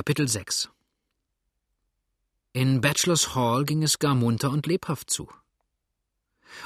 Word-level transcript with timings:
Kapitel 0.00 0.28
6 0.28 0.70
In 2.54 2.80
Bachelors 2.80 3.34
Hall 3.34 3.66
ging 3.66 3.82
es 3.82 3.98
gar 3.98 4.14
munter 4.14 4.50
und 4.50 4.66
lebhaft 4.66 5.10
zu. 5.10 5.28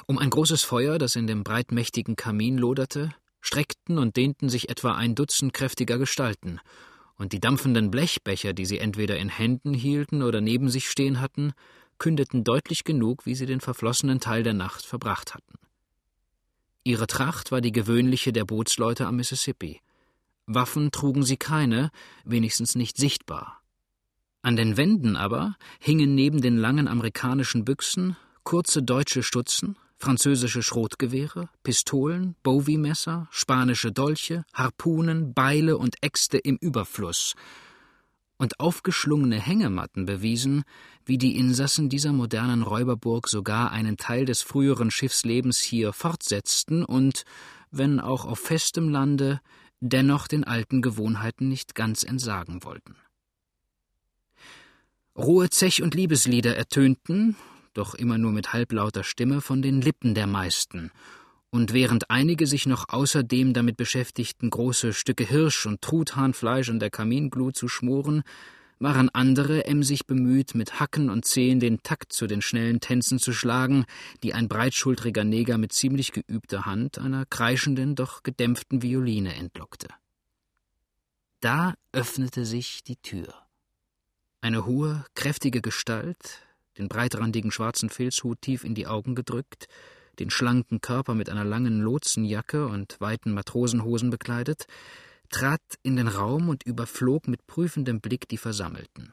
Um 0.06 0.18
ein 0.18 0.30
großes 0.30 0.62
Feuer, 0.62 0.98
das 0.98 1.16
in 1.16 1.26
dem 1.26 1.42
breitmächtigen 1.42 2.14
Kamin 2.14 2.56
loderte, 2.56 3.12
streckten 3.40 3.98
und 3.98 4.16
dehnten 4.16 4.48
sich 4.48 4.68
etwa 4.68 4.94
ein 4.94 5.16
Dutzend 5.16 5.52
kräftiger 5.52 5.98
Gestalten, 5.98 6.60
und 7.16 7.32
die 7.32 7.40
dampfenden 7.40 7.90
Blechbecher, 7.90 8.52
die 8.52 8.66
sie 8.66 8.78
entweder 8.78 9.18
in 9.18 9.30
Händen 9.30 9.74
hielten 9.74 10.22
oder 10.22 10.40
neben 10.40 10.70
sich 10.70 10.88
stehen 10.88 11.20
hatten, 11.20 11.54
kündeten 11.98 12.44
deutlich 12.44 12.84
genug, 12.84 13.26
wie 13.26 13.34
sie 13.34 13.46
den 13.46 13.60
verflossenen 13.60 14.20
Teil 14.20 14.44
der 14.44 14.54
Nacht 14.54 14.86
verbracht 14.86 15.34
hatten. 15.34 15.54
Ihre 16.84 17.08
Tracht 17.08 17.50
war 17.50 17.60
die 17.60 17.72
gewöhnliche 17.72 18.32
der 18.32 18.44
Bootsleute 18.44 19.08
am 19.08 19.16
Mississippi– 19.16 19.80
Waffen 20.46 20.90
trugen 20.90 21.22
sie 21.22 21.36
keine, 21.36 21.90
wenigstens 22.24 22.74
nicht 22.74 22.96
sichtbar. 22.96 23.60
An 24.42 24.56
den 24.56 24.76
Wänden 24.76 25.16
aber 25.16 25.56
hingen 25.78 26.14
neben 26.14 26.42
den 26.42 26.58
langen 26.58 26.86
amerikanischen 26.86 27.64
Büchsen 27.64 28.16
kurze 28.42 28.82
deutsche 28.82 29.22
Stutzen, 29.22 29.76
französische 29.96 30.62
Schrotgewehre, 30.62 31.48
Pistolen, 31.62 32.36
Bowie-Messer, 32.42 33.26
spanische 33.30 33.90
Dolche, 33.90 34.44
Harpunen, 34.52 35.32
Beile 35.32 35.78
und 35.78 35.96
Äxte 36.02 36.36
im 36.36 36.56
Überfluss. 36.56 37.34
Und 38.36 38.60
aufgeschlungene 38.60 39.40
Hängematten 39.40 40.04
bewiesen, 40.04 40.64
wie 41.06 41.16
die 41.16 41.38
Insassen 41.38 41.88
dieser 41.88 42.12
modernen 42.12 42.62
Räuberburg 42.62 43.28
sogar 43.28 43.70
einen 43.70 43.96
Teil 43.96 44.26
des 44.26 44.42
früheren 44.42 44.90
Schiffslebens 44.90 45.60
hier 45.60 45.94
fortsetzten 45.94 46.84
und, 46.84 47.24
wenn 47.70 47.98
auch 47.98 48.26
auf 48.26 48.40
festem 48.40 48.90
Lande, 48.90 49.40
dennoch 49.80 50.28
den 50.28 50.44
alten 50.44 50.82
Gewohnheiten 50.82 51.48
nicht 51.48 51.74
ganz 51.74 52.02
entsagen 52.02 52.64
wollten. 52.64 52.96
Rohe 55.16 55.48
Zech- 55.48 55.82
und 55.82 55.94
Liebeslieder 55.94 56.56
ertönten, 56.56 57.36
doch 57.72 57.94
immer 57.94 58.18
nur 58.18 58.32
mit 58.32 58.52
halblauter 58.52 59.04
Stimme, 59.04 59.40
von 59.40 59.62
den 59.62 59.80
Lippen 59.80 60.14
der 60.14 60.26
meisten, 60.26 60.90
und 61.50 61.72
während 61.72 62.10
einige 62.10 62.48
sich 62.48 62.66
noch 62.66 62.88
außerdem 62.88 63.52
damit 63.52 63.76
beschäftigten, 63.76 64.50
große 64.50 64.92
Stücke 64.92 65.24
Hirsch 65.24 65.66
und 65.66 65.82
Truthahnfleisch 65.82 66.68
an 66.68 66.80
der 66.80 66.90
Kaminglut 66.90 67.56
zu 67.56 67.68
schmoren, 67.68 68.24
waren 68.84 69.08
andere 69.08 69.64
emsig 69.64 70.06
bemüht, 70.06 70.54
mit 70.54 70.78
Hacken 70.78 71.08
und 71.08 71.24
Zehen 71.24 71.58
den 71.58 71.82
Takt 71.82 72.12
zu 72.12 72.26
den 72.26 72.42
schnellen 72.42 72.80
Tänzen 72.80 73.18
zu 73.18 73.32
schlagen, 73.32 73.86
die 74.22 74.34
ein 74.34 74.46
breitschultriger 74.46 75.24
Neger 75.24 75.56
mit 75.56 75.72
ziemlich 75.72 76.12
geübter 76.12 76.66
Hand 76.66 76.98
einer 76.98 77.24
kreischenden, 77.24 77.94
doch 77.94 78.22
gedämpften 78.22 78.82
Violine 78.82 79.34
entlockte. 79.34 79.88
Da 81.40 81.74
öffnete 81.92 82.44
sich 82.44 82.84
die 82.84 82.96
Tür. 82.96 83.34
Eine 84.42 84.66
hohe, 84.66 85.06
kräftige 85.14 85.62
Gestalt, 85.62 86.42
den 86.76 86.88
breitrandigen 86.88 87.50
schwarzen 87.50 87.88
Filzhut 87.88 88.42
tief 88.42 88.64
in 88.64 88.74
die 88.74 88.86
Augen 88.86 89.14
gedrückt, 89.14 89.66
den 90.18 90.28
schlanken 90.28 90.82
Körper 90.82 91.14
mit 91.14 91.30
einer 91.30 91.44
langen 91.44 91.80
Lotsenjacke 91.80 92.66
und 92.66 93.00
weiten 93.00 93.32
Matrosenhosen 93.32 94.10
bekleidet, 94.10 94.66
trat 95.30 95.62
in 95.82 95.96
den 95.96 96.08
Raum 96.08 96.48
und 96.48 96.64
überflog 96.64 97.28
mit 97.28 97.46
prüfendem 97.46 98.00
Blick 98.00 98.28
die 98.28 98.38
Versammelten. 98.38 99.12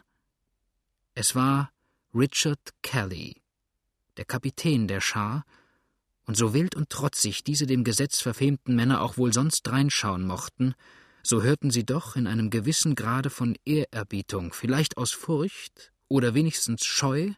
Es 1.13 1.35
war 1.35 1.71
Richard 2.13 2.73
Kelly, 2.81 3.41
der 4.17 4.25
Kapitän 4.25 4.87
der 4.87 5.01
Schar, 5.01 5.45
und 6.25 6.37
so 6.37 6.53
wild 6.53 6.75
und 6.75 6.89
trotzig 6.89 7.43
diese 7.43 7.65
dem 7.65 7.83
Gesetz 7.83 8.21
verfemten 8.21 8.75
Männer 8.75 9.01
auch 9.01 9.17
wohl 9.17 9.33
sonst 9.33 9.69
reinschauen 9.69 10.25
mochten, 10.25 10.75
so 11.23 11.41
hörten 11.41 11.71
sie 11.71 11.85
doch 11.85 12.15
in 12.15 12.27
einem 12.27 12.49
gewissen 12.49 12.95
Grade 12.95 13.29
von 13.29 13.57
Ehrerbietung, 13.65 14.53
vielleicht 14.53 14.97
aus 14.97 15.11
Furcht 15.11 15.91
oder 16.07 16.33
wenigstens 16.33 16.85
Scheu, 16.85 17.31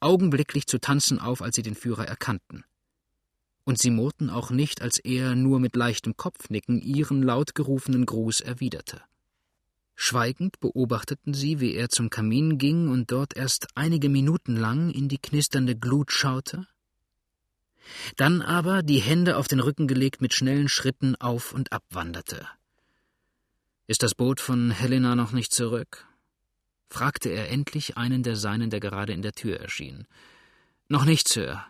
augenblicklich 0.00 0.66
zu 0.66 0.78
tanzen 0.78 1.18
auf, 1.18 1.42
als 1.42 1.56
sie 1.56 1.62
den 1.62 1.74
Führer 1.74 2.06
erkannten 2.06 2.64
und 3.70 3.78
sie 3.78 3.92
murrten 3.92 4.30
auch 4.30 4.50
nicht, 4.50 4.82
als 4.82 4.98
er 4.98 5.36
nur 5.36 5.60
mit 5.60 5.76
leichtem 5.76 6.16
Kopfnicken 6.16 6.82
ihren 6.82 7.22
laut 7.22 7.54
gerufenen 7.54 8.04
Gruß 8.04 8.40
erwiderte. 8.40 9.00
Schweigend 9.94 10.58
beobachteten 10.58 11.34
sie, 11.34 11.60
wie 11.60 11.74
er 11.74 11.88
zum 11.88 12.10
Kamin 12.10 12.58
ging 12.58 12.88
und 12.88 13.12
dort 13.12 13.36
erst 13.36 13.68
einige 13.76 14.08
Minuten 14.08 14.56
lang 14.56 14.90
in 14.90 15.08
die 15.08 15.18
knisternde 15.18 15.76
Glut 15.76 16.10
schaute, 16.10 16.66
dann 18.16 18.42
aber, 18.42 18.82
die 18.82 18.98
Hände 18.98 19.36
auf 19.36 19.46
den 19.46 19.60
Rücken 19.60 19.86
gelegt, 19.86 20.20
mit 20.20 20.34
schnellen 20.34 20.68
Schritten 20.68 21.14
auf 21.16 21.52
und 21.52 21.72
ab 21.72 21.84
wanderte. 21.90 22.48
Ist 23.86 24.02
das 24.02 24.16
Boot 24.16 24.40
von 24.40 24.72
Helena 24.72 25.14
noch 25.14 25.30
nicht 25.30 25.54
zurück? 25.54 26.08
fragte 26.88 27.28
er 27.28 27.50
endlich 27.50 27.96
einen 27.96 28.24
der 28.24 28.34
Seinen, 28.34 28.70
der 28.70 28.80
gerade 28.80 29.12
in 29.12 29.22
der 29.22 29.32
Tür 29.32 29.60
erschien. 29.60 30.08
Noch 30.88 31.04
nicht, 31.04 31.28
Sir, 31.28 31.64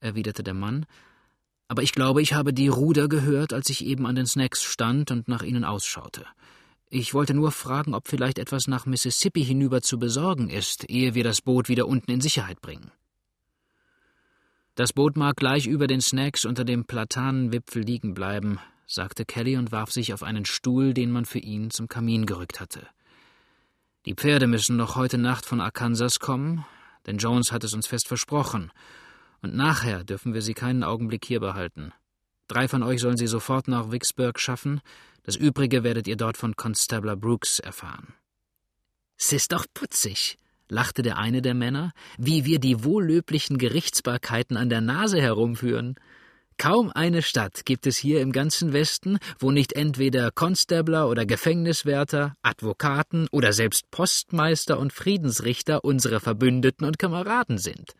erwiderte 0.00 0.42
der 0.42 0.54
Mann 0.54 0.84
aber 1.74 1.82
ich 1.82 1.90
glaube, 1.90 2.22
ich 2.22 2.34
habe 2.34 2.52
die 2.52 2.68
Ruder 2.68 3.08
gehört, 3.08 3.52
als 3.52 3.68
ich 3.68 3.84
eben 3.84 4.06
an 4.06 4.14
den 4.14 4.26
Snacks 4.26 4.62
stand 4.62 5.10
und 5.10 5.26
nach 5.26 5.42
ihnen 5.42 5.64
ausschaute. 5.64 6.24
Ich 6.88 7.14
wollte 7.14 7.34
nur 7.34 7.50
fragen, 7.50 7.94
ob 7.94 8.06
vielleicht 8.06 8.38
etwas 8.38 8.68
nach 8.68 8.86
Mississippi 8.86 9.44
hinüber 9.44 9.82
zu 9.82 9.98
besorgen 9.98 10.50
ist, 10.50 10.88
ehe 10.88 11.16
wir 11.16 11.24
das 11.24 11.40
Boot 11.40 11.68
wieder 11.68 11.88
unten 11.88 12.12
in 12.12 12.20
Sicherheit 12.20 12.60
bringen. 12.60 12.92
Das 14.76 14.92
Boot 14.92 15.16
mag 15.16 15.34
gleich 15.34 15.66
über 15.66 15.88
den 15.88 16.00
Snacks 16.00 16.44
unter 16.44 16.64
dem 16.64 16.84
Platanenwipfel 16.84 17.82
liegen 17.82 18.14
bleiben, 18.14 18.60
sagte 18.86 19.24
Kelly 19.24 19.56
und 19.56 19.72
warf 19.72 19.90
sich 19.90 20.14
auf 20.14 20.22
einen 20.22 20.44
Stuhl, 20.44 20.94
den 20.94 21.10
man 21.10 21.24
für 21.24 21.40
ihn 21.40 21.72
zum 21.72 21.88
Kamin 21.88 22.24
gerückt 22.24 22.60
hatte. 22.60 22.86
Die 24.06 24.14
Pferde 24.14 24.46
müssen 24.46 24.76
noch 24.76 24.94
heute 24.94 25.18
Nacht 25.18 25.44
von 25.44 25.60
Arkansas 25.60 26.20
kommen, 26.20 26.64
denn 27.04 27.18
Jones 27.18 27.50
hat 27.50 27.64
es 27.64 27.74
uns 27.74 27.88
fest 27.88 28.06
versprochen, 28.06 28.70
und 29.44 29.54
nachher 29.54 30.04
dürfen 30.04 30.32
wir 30.32 30.42
sie 30.42 30.54
keinen 30.54 30.82
Augenblick 30.82 31.24
hier 31.26 31.38
behalten. 31.38 31.92
Drei 32.48 32.66
von 32.66 32.82
euch 32.82 33.00
sollen 33.00 33.18
sie 33.18 33.26
sofort 33.26 33.68
nach 33.68 33.92
Vicksburg 33.92 34.40
schaffen, 34.40 34.80
das 35.22 35.36
übrige 35.36 35.84
werdet 35.84 36.08
ihr 36.08 36.16
dort 36.16 36.36
von 36.36 36.56
Constable 36.56 37.16
Brooks 37.16 37.58
erfahren. 37.58 38.14
S 39.18 39.32
ist 39.32 39.52
doch 39.52 39.66
putzig, 39.72 40.38
lachte 40.68 41.02
der 41.02 41.18
eine 41.18 41.42
der 41.42 41.54
Männer, 41.54 41.92
wie 42.18 42.44
wir 42.44 42.58
die 42.58 42.84
wohllöblichen 42.84 43.58
Gerichtsbarkeiten 43.58 44.56
an 44.56 44.70
der 44.70 44.80
Nase 44.80 45.20
herumführen. 45.20 45.96
Kaum 46.56 46.90
eine 46.90 47.20
Stadt 47.20 47.66
gibt 47.66 47.86
es 47.86 47.98
hier 47.98 48.20
im 48.22 48.32
ganzen 48.32 48.72
Westen, 48.72 49.18
wo 49.38 49.50
nicht 49.50 49.74
entweder 49.74 50.30
Konstabler 50.30 51.08
oder 51.08 51.26
Gefängniswärter, 51.26 52.34
Advokaten 52.42 53.28
oder 53.30 53.52
selbst 53.52 53.90
Postmeister 53.90 54.78
und 54.78 54.92
Friedensrichter 54.92 55.84
unsere 55.84 56.20
Verbündeten 56.20 56.86
und 56.86 56.98
Kameraden 56.98 57.58
sind. 57.58 57.94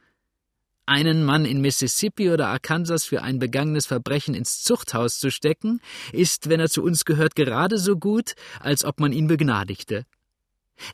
Einen 0.86 1.24
Mann 1.24 1.46
in 1.46 1.60
Mississippi 1.62 2.30
oder 2.30 2.48
Arkansas 2.48 3.04
für 3.04 3.22
ein 3.22 3.38
begangenes 3.38 3.86
Verbrechen 3.86 4.34
ins 4.34 4.62
Zuchthaus 4.62 5.18
zu 5.18 5.30
stecken, 5.30 5.80
ist, 6.12 6.50
wenn 6.50 6.60
er 6.60 6.68
zu 6.68 6.82
uns 6.82 7.04
gehört, 7.06 7.34
gerade 7.34 7.78
so 7.78 7.96
gut, 7.96 8.34
als 8.60 8.84
ob 8.84 9.00
man 9.00 9.12
ihn 9.12 9.26
begnadigte. 9.26 10.04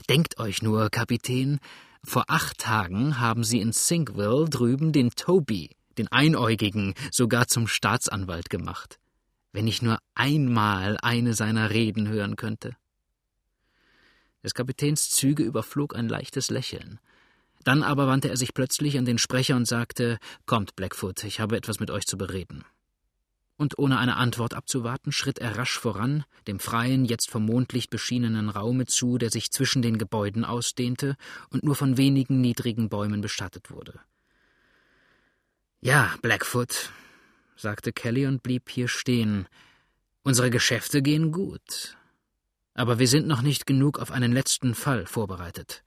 Denkt 0.09 0.39
euch 0.39 0.63
nur, 0.63 0.91
Kapitän, 0.91 1.59
vor 2.05 2.25
acht 2.29 2.59
Tagen 2.59 3.19
haben 3.19 3.43
sie 3.43 3.61
in 3.61 3.73
Sinkville 3.73 4.47
drüben 4.49 4.93
den 4.93 5.11
Toby, 5.11 5.71
den 5.99 6.09
Einäugigen, 6.09 6.95
sogar 7.11 7.49
zum 7.49 7.67
Staatsanwalt 7.67 8.49
gemacht. 8.49 9.01
Wenn 9.53 9.67
ich 9.67 9.83
nur 9.83 9.99
einmal 10.15 10.99
eine 11.03 11.35
seiner 11.35 11.71
Reden 11.71 12.07
hören 12.07 12.37
könnte. 12.37 12.77
Des 14.43 14.55
Kapitäns 14.55 15.11
Züge 15.11 15.43
überflog 15.43 15.97
ein 15.97 16.09
leichtes 16.09 16.51
Lächeln. 16.51 17.01
Dann 17.65 17.83
aber 17.83 18.07
wandte 18.07 18.29
er 18.29 18.37
sich 18.37 18.55
plötzlich 18.55 18.99
an 18.99 19.05
den 19.05 19.19
Sprecher 19.19 19.57
und 19.57 19.67
sagte 19.67 20.19
Kommt, 20.47 20.77
Blackfoot, 20.77 21.25
ich 21.25 21.41
habe 21.41 21.57
etwas 21.57 21.81
mit 21.81 21.91
euch 21.91 22.07
zu 22.07 22.17
bereden. 22.17 22.65
Und 23.57 23.79
ohne 23.79 23.99
eine 23.99 24.17
Antwort 24.17 24.55
abzuwarten, 24.55 25.13
schritt 25.13 25.39
er 25.39 25.59
rasch 25.59 25.79
voran, 25.79 26.25
dem 26.47 26.61
freien, 26.61 27.05
jetzt 27.05 27.29
vom 27.31 27.45
Mondlicht 27.45 27.91
beschienenen 27.91 28.49
Raume 28.49 28.87
zu, 28.87 29.19
der 29.19 29.31
sich 29.31 29.51
zwischen 29.51 29.83
den 29.83 29.99
Gebäuden 29.99 30.47
ausdehnte 30.47 31.17
und 31.51 31.63
nur 31.63 31.77
von 31.77 31.99
wenigen 31.99 32.41
niedrigen 32.41 32.89
Bäumen 32.89 33.21
bestattet 33.21 33.71
wurde. 33.71 34.01
Ja, 35.83 36.15
Blackfoot, 36.23 36.91
sagte 37.57 37.93
Kelly 37.93 38.27
und 38.27 38.43
blieb 38.43 38.71
hier 38.71 38.89
stehen. 38.89 39.47
Unsere 40.23 40.49
Geschäfte 40.49 41.03
gehen 41.03 41.31
gut. 41.31 41.99
Aber 42.73 42.99
wir 42.99 43.09
sind 43.09 43.27
noch 43.27 43.43
nicht 43.43 43.67
genug 43.67 43.99
auf 43.99 44.11
einen 44.11 44.33
letzten 44.33 44.75
Fall 44.75 45.05
vorbereitet. 45.05 45.83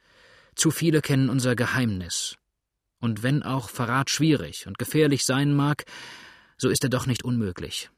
Zu 0.56 0.72
viele 0.72 1.02
kennen 1.02 1.30
unser 1.30 1.56
Geheimnis. 1.56 2.36
Und 3.00 3.24
wenn 3.24 3.44
auch 3.44 3.70
Verrat 3.70 4.10
schwierig 4.10 4.68
und 4.68 4.78
gefährlich 4.78 5.26
sein 5.26 5.54
mag, 5.54 5.84
so 6.58 6.70
ist 6.70 6.84
er 6.84 6.90
doch 6.90 7.06
nicht 7.06 7.24
unmöglich. 7.24 7.90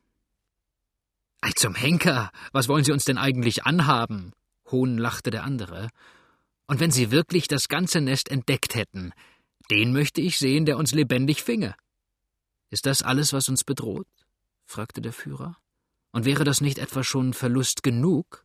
Ei 1.42 1.52
zum 1.52 1.75
Henker, 1.75 2.31
was 2.54 2.68
wollen 2.68 2.84
Sie 2.84 2.92
uns 2.92 3.06
denn 3.06 3.18
eigentlich 3.18 3.66
anhaben? 3.66 4.34
Hohn 4.72 4.98
lachte 4.98 5.30
der 5.30 5.44
andere. 5.44 5.90
Und 6.68 6.80
wenn 6.80 6.90
Sie 6.90 7.12
wirklich 7.12 7.48
das 7.48 7.68
ganze 7.68 8.02
Nest 8.02 8.30
entdeckt 8.31 8.74
hätten, 8.74 9.13
den 9.69 9.94
möchte 9.94 10.22
ich 10.22 10.38
sehen, 10.38 10.66
der 10.66 10.78
uns 10.78 10.92
lebendig 10.92 11.44
finge. 11.44 11.75
Ist 12.72 12.86
das 12.86 13.04
alles, 13.04 13.34
was 13.34 13.50
uns 13.50 13.63
bedroht? 13.63 14.07
fragte 14.66 15.02
der 15.02 15.13
Führer. 15.13 15.57
Und 16.12 16.25
wäre 16.25 16.44
das 16.44 16.62
nicht 16.62 16.80
etwa 16.80 17.04
schon 17.04 17.34
Verlust 17.34 17.84
genug? 17.84 18.44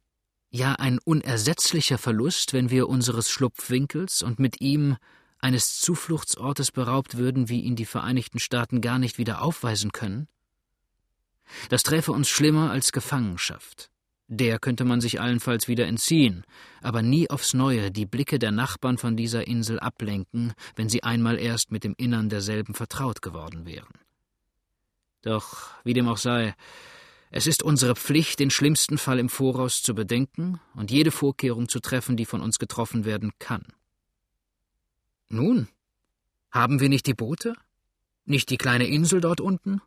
Ja 0.50 0.74
ein 0.74 0.98
unersetzlicher 0.98 1.98
Verlust, 1.98 2.52
wenn 2.52 2.70
wir 2.70 2.88
unseres 2.88 3.30
Schlupfwinkels 3.30 4.22
und 4.22 4.38
mit 4.38 4.60
ihm 4.60 4.96
eines 5.38 5.78
Zufluchtsortes 5.78 6.72
beraubt 6.72 7.16
würden, 7.16 7.48
wie 7.48 7.60
ihn 7.60 7.76
die 7.76 7.86
Vereinigten 7.86 8.38
Staaten 8.38 8.80
gar 8.80 8.98
nicht 8.98 9.18
wieder 9.18 9.42
aufweisen 9.42 9.92
können? 9.92 10.28
Das 11.68 11.82
träfe 11.82 12.12
uns 12.12 12.28
schlimmer 12.28 12.70
als 12.70 12.92
Gefangenschaft. 12.92 13.90
Der 14.28 14.60
könnte 14.60 14.84
man 14.84 15.00
sich 15.00 15.20
allenfalls 15.20 15.66
wieder 15.66 15.86
entziehen, 15.86 16.44
aber 16.82 17.02
nie 17.02 17.28
aufs 17.28 17.52
Neue 17.52 17.90
die 17.90 18.06
Blicke 18.06 18.38
der 18.38 18.52
Nachbarn 18.52 18.96
von 18.96 19.16
dieser 19.16 19.48
Insel 19.48 19.80
ablenken, 19.80 20.52
wenn 20.76 20.88
sie 20.88 21.02
einmal 21.02 21.36
erst 21.36 21.72
mit 21.72 21.82
dem 21.82 21.94
Innern 21.96 22.28
derselben 22.28 22.74
vertraut 22.74 23.22
geworden 23.22 23.66
wären. 23.66 23.88
Doch, 25.22 25.70
wie 25.82 25.94
dem 25.94 26.08
auch 26.08 26.16
sei, 26.16 26.54
es 27.30 27.46
ist 27.46 27.62
unsere 27.62 27.94
Pflicht, 27.94 28.40
den 28.40 28.50
schlimmsten 28.50 28.98
Fall 28.98 29.18
im 29.18 29.28
Voraus 29.28 29.82
zu 29.82 29.94
bedenken 29.94 30.60
und 30.74 30.90
jede 30.90 31.10
Vorkehrung 31.10 31.68
zu 31.68 31.80
treffen, 31.80 32.16
die 32.16 32.26
von 32.26 32.40
uns 32.40 32.58
getroffen 32.58 33.04
werden 33.04 33.32
kann. 33.38 33.64
Nun, 35.28 35.68
haben 36.50 36.80
wir 36.80 36.88
nicht 36.88 37.06
die 37.06 37.14
Boote? 37.14 37.54
Nicht 38.24 38.50
die 38.50 38.58
kleine 38.58 38.86
Insel 38.86 39.20
dort 39.20 39.40
unten? 39.40 39.80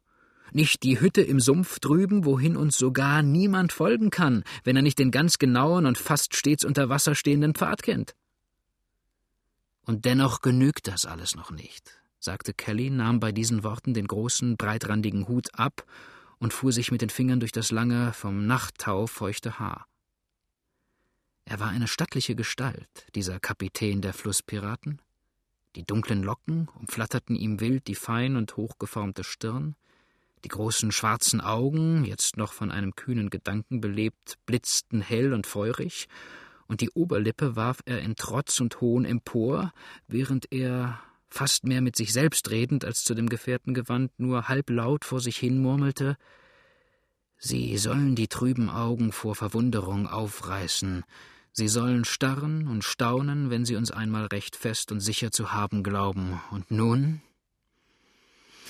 nicht 0.53 0.83
die 0.83 0.99
Hütte 0.99 1.21
im 1.21 1.39
Sumpf 1.39 1.79
drüben, 1.79 2.25
wohin 2.25 2.55
uns 2.55 2.77
sogar 2.77 3.23
niemand 3.23 3.73
folgen 3.73 4.09
kann, 4.09 4.43
wenn 4.63 4.75
er 4.75 4.81
nicht 4.81 4.99
den 4.99 5.11
ganz 5.11 5.37
genauen 5.39 5.85
und 5.85 5.97
fast 5.97 6.35
stets 6.35 6.63
unter 6.63 6.89
Wasser 6.89 7.15
stehenden 7.15 7.55
Pfad 7.55 7.83
kennt. 7.83 8.15
Und 9.85 10.05
dennoch 10.05 10.41
genügt 10.41 10.87
das 10.87 11.05
alles 11.05 11.35
noch 11.35 11.51
nicht, 11.51 11.91
sagte 12.19 12.53
Kelly, 12.53 12.89
nahm 12.89 13.19
bei 13.19 13.31
diesen 13.31 13.63
Worten 13.63 13.93
den 13.93 14.07
großen, 14.07 14.55
breitrandigen 14.55 15.27
Hut 15.27 15.47
ab 15.53 15.85
und 16.43 16.51
fuhr 16.51 16.73
sich 16.73 16.91
mit 16.91 17.01
den 17.01 17.09
Fingern 17.09 17.39
durch 17.39 17.53
das 17.53 17.71
lange, 17.71 18.11
vom 18.11 18.45
Nachttau 18.45 19.07
feuchte 19.07 19.59
Haar. 19.59 19.87
Er 21.45 21.61
war 21.61 21.69
eine 21.69 21.87
stattliche 21.87 22.35
Gestalt, 22.35 23.07
dieser 23.15 23.39
Kapitän 23.39 24.01
der 24.01 24.13
Flusspiraten. 24.13 25.01
Die 25.77 25.85
dunklen 25.85 26.21
Locken 26.21 26.67
umflatterten 26.77 27.37
ihm 27.37 27.61
wild 27.61 27.87
die 27.87 27.95
fein 27.95 28.35
und 28.35 28.57
hochgeformte 28.57 29.23
Stirn, 29.23 29.77
die 30.43 30.49
großen 30.49 30.91
schwarzen 30.91 31.39
Augen, 31.39 32.03
jetzt 32.03 32.35
noch 32.35 32.51
von 32.51 32.71
einem 32.71 32.93
kühnen 32.93 33.29
Gedanken 33.29 33.79
belebt, 33.79 34.37
blitzten 34.45 34.99
hell 34.99 35.31
und 35.31 35.47
feurig, 35.47 36.09
und 36.67 36.81
die 36.81 36.89
Oberlippe 36.89 37.55
warf 37.55 37.79
er 37.85 38.01
in 38.01 38.17
Trotz 38.17 38.59
und 38.59 38.81
Hohn 38.81 39.05
empor, 39.05 39.71
während 40.09 40.51
er, 40.51 40.99
fast 41.33 41.65
mehr 41.65 41.81
mit 41.81 41.95
sich 41.95 42.13
selbst 42.13 42.51
redend 42.51 42.85
als 42.85 43.03
zu 43.03 43.15
dem 43.15 43.27
Gefährten 43.27 43.73
gewandt, 43.73 44.11
nur 44.17 44.47
halblaut 44.47 45.03
vor 45.03 45.19
sich 45.19 45.37
hin 45.37 45.59
murmelte 45.59 46.15
Sie 47.45 47.77
sollen 47.77 48.15
die 48.15 48.29
trüben 48.29 48.69
Augen 48.69 49.11
vor 49.11 49.35
Verwunderung 49.35 50.07
aufreißen, 50.07 51.03
sie 51.51 51.67
sollen 51.67 52.05
starren 52.05 52.69
und 52.69 52.85
staunen, 52.85 53.49
wenn 53.49 53.65
sie 53.65 53.75
uns 53.75 53.91
einmal 53.91 54.27
recht 54.27 54.55
fest 54.55 54.93
und 54.93 55.01
sicher 55.01 55.29
zu 55.31 55.51
haben 55.51 55.83
glauben, 55.83 56.39
und 56.51 56.71
nun 56.71 57.21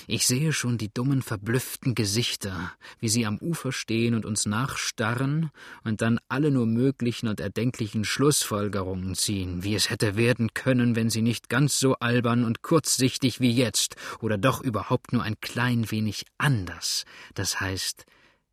ich 0.06 0.26
sehe 0.26 0.52
schon 0.52 0.78
die 0.78 0.92
dummen, 0.92 1.22
verblüfften 1.22 1.94
Gesichter, 1.94 2.72
wie 3.00 3.08
sie 3.08 3.26
am 3.26 3.38
Ufer 3.38 3.72
stehen 3.72 4.14
und 4.14 4.26
uns 4.26 4.46
nachstarren 4.46 5.50
und 5.82 6.02
dann 6.02 6.20
alle 6.28 6.50
nur 6.50 6.66
möglichen 6.66 7.28
und 7.28 7.40
erdenklichen 7.40 8.04
Schlussfolgerungen 8.04 9.14
ziehen, 9.14 9.62
wie 9.64 9.74
es 9.74 9.90
hätte 9.90 10.16
werden 10.16 10.54
können, 10.54 10.96
wenn 10.96 11.10
sie 11.10 11.22
nicht 11.22 11.48
ganz 11.48 11.78
so 11.78 11.94
albern 11.94 12.44
und 12.44 12.62
kurzsichtig 12.62 13.40
wie 13.40 13.52
jetzt 13.52 13.96
oder 14.20 14.38
doch 14.38 14.60
überhaupt 14.60 15.12
nur 15.12 15.22
ein 15.22 15.40
klein 15.40 15.90
wenig 15.90 16.24
anders, 16.38 17.04
das 17.34 17.60
heißt 17.60 18.06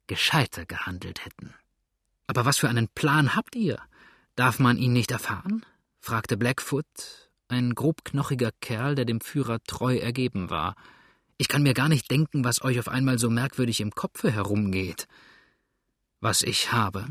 gescheiter 0.07 0.65
gehandelt 0.65 1.25
hätten. 1.25 1.53
Aber 2.27 2.45
was 2.45 2.57
für 2.57 2.69
einen 2.69 2.87
Plan 2.87 3.35
habt 3.35 3.55
ihr? 3.55 3.79
Darf 4.35 4.59
man 4.59 4.77
ihn 4.77 4.93
nicht 4.93 5.11
erfahren? 5.11 5.65
fragte 5.99 6.37
Blackfoot, 6.37 6.85
ein 7.47 7.75
grobknochiger 7.75 8.51
Kerl, 8.61 8.95
der 8.95 9.05
dem 9.05 9.21
Führer 9.21 9.59
treu 9.63 9.97
ergeben 9.97 10.49
war. 10.49 10.75
Ich 11.41 11.47
kann 11.47 11.63
mir 11.63 11.73
gar 11.73 11.89
nicht 11.89 12.11
denken, 12.11 12.43
was 12.43 12.61
euch 12.61 12.77
auf 12.77 12.87
einmal 12.87 13.17
so 13.17 13.27
merkwürdig 13.31 13.81
im 13.81 13.89
Kopfe 13.95 14.29
herumgeht. 14.29 15.07
Was 16.19 16.43
ich 16.43 16.71
habe, 16.71 17.07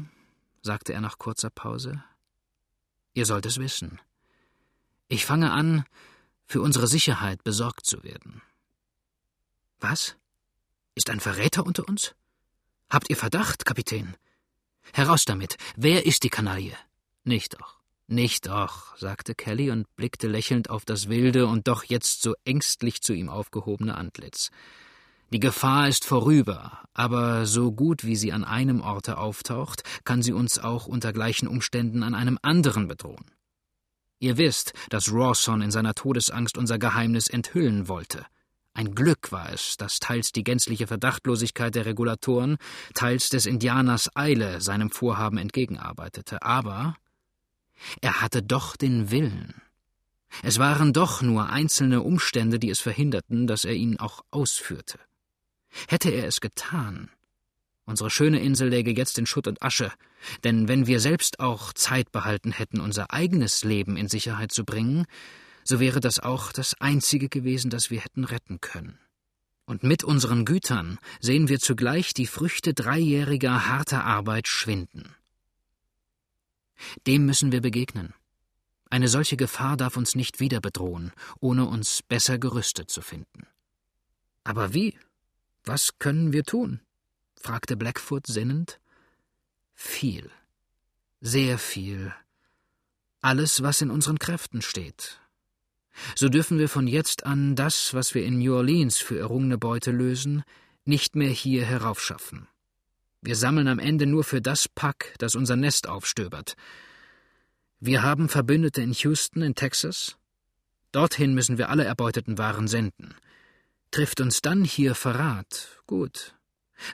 sagte 0.62 0.92
er 0.92 1.00
nach 1.00 1.18
kurzer 1.18 1.50
Pause. 1.50 2.04
Ihr 3.12 3.26
sollt 3.26 3.44
es 3.44 3.58
wissen. 3.58 4.00
Ich 5.08 5.26
fange 5.26 5.50
an, 5.50 5.84
für 6.46 6.62
unsere 6.62 6.86
Sicherheit 6.86 7.42
besorgt 7.42 7.86
zu 7.86 8.04
werden. 8.04 8.40
Was? 9.80 10.14
Ist 10.94 11.10
ein 11.10 11.18
Verräter 11.18 11.66
unter 11.66 11.88
uns? 11.88 12.14
Habt 12.88 13.10
ihr 13.10 13.16
Verdacht, 13.16 13.64
Kapitän? 13.64 14.16
Heraus 14.92 15.24
damit. 15.24 15.56
Wer 15.74 16.06
ist 16.06 16.22
die 16.22 16.30
Kanaille? 16.30 16.76
Nicht 17.24 17.60
doch. 17.60 17.79
Nicht 18.12 18.48
doch, 18.48 18.96
sagte 18.96 19.36
Kelly 19.36 19.70
und 19.70 19.86
blickte 19.94 20.26
lächelnd 20.26 20.68
auf 20.68 20.84
das 20.84 21.08
wilde 21.08 21.46
und 21.46 21.68
doch 21.68 21.84
jetzt 21.84 22.22
so 22.22 22.34
ängstlich 22.44 23.02
zu 23.02 23.12
ihm 23.12 23.28
aufgehobene 23.28 23.96
Antlitz. 23.96 24.50
Die 25.32 25.38
Gefahr 25.38 25.86
ist 25.86 26.04
vorüber, 26.04 26.80
aber 26.92 27.46
so 27.46 27.70
gut 27.70 28.04
wie 28.04 28.16
sie 28.16 28.32
an 28.32 28.42
einem 28.42 28.80
Orte 28.80 29.16
auftaucht, 29.16 29.84
kann 30.02 30.22
sie 30.22 30.32
uns 30.32 30.58
auch 30.58 30.88
unter 30.88 31.12
gleichen 31.12 31.46
Umständen 31.46 32.02
an 32.02 32.16
einem 32.16 32.36
anderen 32.42 32.88
bedrohen. 32.88 33.30
Ihr 34.18 34.38
wisst, 34.38 34.72
dass 34.88 35.12
Rawson 35.12 35.62
in 35.62 35.70
seiner 35.70 35.94
Todesangst 35.94 36.58
unser 36.58 36.80
Geheimnis 36.80 37.28
enthüllen 37.28 37.86
wollte. 37.86 38.26
Ein 38.74 38.96
Glück 38.96 39.30
war 39.30 39.52
es, 39.52 39.76
dass 39.76 40.00
teils 40.00 40.32
die 40.32 40.42
gänzliche 40.42 40.88
Verdachtlosigkeit 40.88 41.76
der 41.76 41.86
Regulatoren, 41.86 42.56
teils 42.92 43.28
des 43.28 43.46
Indianers 43.46 44.10
Eile 44.16 44.60
seinem 44.60 44.90
Vorhaben 44.90 45.38
entgegenarbeitete. 45.38 46.42
Aber 46.42 46.96
er 48.00 48.20
hatte 48.20 48.42
doch 48.42 48.76
den 48.76 49.10
Willen. 49.10 49.60
Es 50.42 50.58
waren 50.58 50.92
doch 50.92 51.22
nur 51.22 51.50
einzelne 51.50 52.02
Umstände, 52.02 52.58
die 52.58 52.70
es 52.70 52.80
verhinderten, 52.80 53.46
dass 53.46 53.64
er 53.64 53.74
ihn 53.74 53.98
auch 53.98 54.22
ausführte. 54.30 54.98
Hätte 55.88 56.10
er 56.10 56.26
es 56.26 56.40
getan, 56.40 57.10
unsere 57.84 58.10
schöne 58.10 58.40
Insel 58.40 58.68
läge 58.68 58.92
jetzt 58.92 59.18
in 59.18 59.26
Schutt 59.26 59.46
und 59.46 59.62
Asche, 59.62 59.92
denn 60.44 60.68
wenn 60.68 60.86
wir 60.86 61.00
selbst 61.00 61.40
auch 61.40 61.72
Zeit 61.72 62.12
behalten 62.12 62.52
hätten, 62.52 62.80
unser 62.80 63.12
eigenes 63.12 63.64
Leben 63.64 63.96
in 63.96 64.08
Sicherheit 64.08 64.52
zu 64.52 64.64
bringen, 64.64 65.06
so 65.64 65.80
wäre 65.80 66.00
das 66.00 66.20
auch 66.20 66.52
das 66.52 66.80
einzige 66.80 67.28
gewesen, 67.28 67.70
das 67.70 67.90
wir 67.90 68.00
hätten 68.00 68.24
retten 68.24 68.60
können. 68.60 68.98
Und 69.66 69.82
mit 69.84 70.02
unseren 70.02 70.44
Gütern 70.44 70.98
sehen 71.20 71.48
wir 71.48 71.60
zugleich 71.60 72.12
die 72.12 72.26
Früchte 72.26 72.74
dreijähriger 72.74 73.68
harter 73.68 74.04
Arbeit 74.04 74.48
schwinden. 74.48 75.14
Dem 77.06 77.26
müssen 77.26 77.52
wir 77.52 77.60
begegnen. 77.60 78.14
Eine 78.88 79.08
solche 79.08 79.36
Gefahr 79.36 79.76
darf 79.76 79.96
uns 79.96 80.14
nicht 80.14 80.40
wieder 80.40 80.60
bedrohen, 80.60 81.12
ohne 81.38 81.66
uns 81.66 82.02
besser 82.02 82.38
gerüstet 82.38 82.90
zu 82.90 83.02
finden. 83.02 83.46
Aber 84.42 84.75
wie? 84.75 84.99
Was 85.64 85.99
können 85.99 86.32
wir 86.32 86.44
tun? 86.44 86.80
fragte 87.37 87.76
Blackfoot 87.76 88.26
sinnend. 88.26 88.80
Viel. 89.75 90.30
Sehr 91.20 91.58
viel. 91.58 92.14
Alles, 93.20 93.62
was 93.62 93.80
in 93.80 93.90
unseren 93.90 94.18
Kräften 94.18 94.62
steht. 94.62 95.20
So 96.14 96.28
dürfen 96.28 96.58
wir 96.58 96.68
von 96.68 96.87
jetzt 96.87 97.26
an 97.26 97.56
das, 97.56 97.94
was 97.94 98.14
wir 98.14 98.25
in 98.25 98.38
New 98.38 98.54
Orleans 98.54 98.99
für 98.99 99.18
errungene 99.18 99.58
Beute 99.58 99.90
lösen, 99.90 100.44
nicht 100.84 101.14
mehr 101.14 101.30
hier 101.30 101.64
heraufschaffen. 101.64 102.49
Wir 103.22 103.36
sammeln 103.36 103.68
am 103.68 103.78
Ende 103.78 104.06
nur 104.06 104.24
für 104.24 104.40
das 104.40 104.68
Pack, 104.68 105.14
das 105.18 105.34
unser 105.34 105.56
Nest 105.56 105.88
aufstöbert. 105.88 106.54
Wir 107.78 108.02
haben 108.02 108.28
Verbündete 108.28 108.80
in 108.80 108.92
Houston, 108.92 109.42
in 109.42 109.54
Texas. 109.54 110.16
Dorthin 110.92 111.34
müssen 111.34 111.58
wir 111.58 111.68
alle 111.68 111.84
erbeuteten 111.84 112.38
Waren 112.38 112.66
senden. 112.66 113.14
Trifft 113.90 114.20
uns 114.20 114.40
dann 114.42 114.64
hier 114.64 114.94
Verrat, 114.94 115.82
gut. 115.86 116.34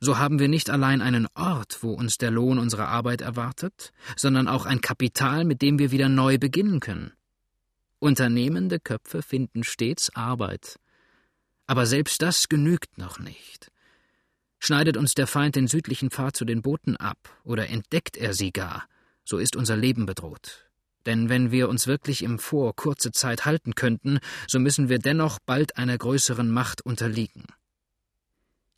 So 0.00 0.18
haben 0.18 0.38
wir 0.38 0.48
nicht 0.48 0.68
allein 0.68 1.00
einen 1.00 1.28
Ort, 1.34 1.78
wo 1.82 1.92
uns 1.92 2.18
der 2.18 2.30
Lohn 2.30 2.58
unserer 2.58 2.88
Arbeit 2.88 3.20
erwartet, 3.20 3.92
sondern 4.16 4.48
auch 4.48 4.66
ein 4.66 4.80
Kapital, 4.80 5.44
mit 5.44 5.62
dem 5.62 5.78
wir 5.78 5.92
wieder 5.92 6.08
neu 6.08 6.38
beginnen 6.38 6.80
können. 6.80 7.12
Unternehmende 7.98 8.80
Köpfe 8.80 9.22
finden 9.22 9.64
stets 9.64 10.14
Arbeit. 10.14 10.78
Aber 11.66 11.86
selbst 11.86 12.20
das 12.22 12.48
genügt 12.48 12.98
noch 12.98 13.18
nicht. 13.18 13.70
Schneidet 14.58 14.96
uns 14.96 15.14
der 15.14 15.26
Feind 15.26 15.56
den 15.56 15.68
südlichen 15.68 16.10
Pfad 16.10 16.36
zu 16.36 16.44
den 16.44 16.62
Booten 16.62 16.96
ab, 16.96 17.18
oder 17.44 17.68
entdeckt 17.68 18.16
er 18.16 18.34
sie 18.34 18.52
gar, 18.52 18.86
so 19.24 19.38
ist 19.38 19.56
unser 19.56 19.76
Leben 19.76 20.06
bedroht. 20.06 20.66
Denn 21.04 21.28
wenn 21.28 21.52
wir 21.52 21.68
uns 21.68 21.86
wirklich 21.86 22.22
im 22.22 22.38
Vor 22.38 22.74
kurze 22.74 23.12
Zeit 23.12 23.44
halten 23.44 23.74
könnten, 23.74 24.18
so 24.48 24.58
müssen 24.58 24.88
wir 24.88 24.98
dennoch 24.98 25.38
bald 25.44 25.76
einer 25.76 25.96
größeren 25.96 26.50
Macht 26.50 26.82
unterliegen. 26.82 27.44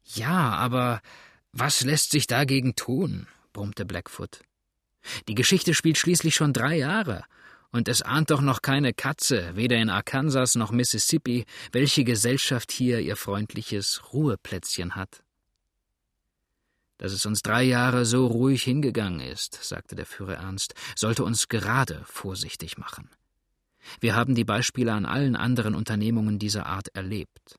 Ja, 0.04 0.50
aber 0.52 1.00
was 1.52 1.82
lässt 1.82 2.10
sich 2.10 2.26
dagegen 2.26 2.74
tun? 2.74 3.26
brummte 3.52 3.86
Blackfoot. 3.86 4.40
Die 5.26 5.34
Geschichte 5.34 5.74
spielt 5.74 5.96
schließlich 5.96 6.34
schon 6.34 6.52
drei 6.52 6.76
Jahre, 6.76 7.24
und 7.70 7.88
es 7.88 8.02
ahnt 8.02 8.30
doch 8.30 8.40
noch 8.40 8.62
keine 8.62 8.94
Katze, 8.94 9.54
weder 9.54 9.76
in 9.76 9.90
Arkansas 9.90 10.54
noch 10.54 10.70
Mississippi, 10.70 11.44
welche 11.72 12.04
Gesellschaft 12.04 12.72
hier 12.72 13.00
ihr 13.00 13.16
freundliches 13.16 14.12
Ruheplätzchen 14.12 14.96
hat. 14.96 15.22
Dass 16.98 17.12
es 17.12 17.24
uns 17.26 17.42
drei 17.42 17.62
Jahre 17.62 18.04
so 18.04 18.26
ruhig 18.26 18.62
hingegangen 18.64 19.20
ist, 19.20 19.58
sagte 19.62 19.94
der 19.94 20.06
Führer 20.06 20.34
ernst, 20.34 20.74
sollte 20.96 21.24
uns 21.24 21.48
gerade 21.48 22.02
vorsichtig 22.04 22.76
machen. 22.76 23.08
Wir 24.00 24.14
haben 24.14 24.34
die 24.34 24.44
Beispiele 24.44 24.92
an 24.92 25.06
allen 25.06 25.36
anderen 25.36 25.74
Unternehmungen 25.74 26.38
dieser 26.38 26.66
Art 26.66 26.88
erlebt. 26.94 27.56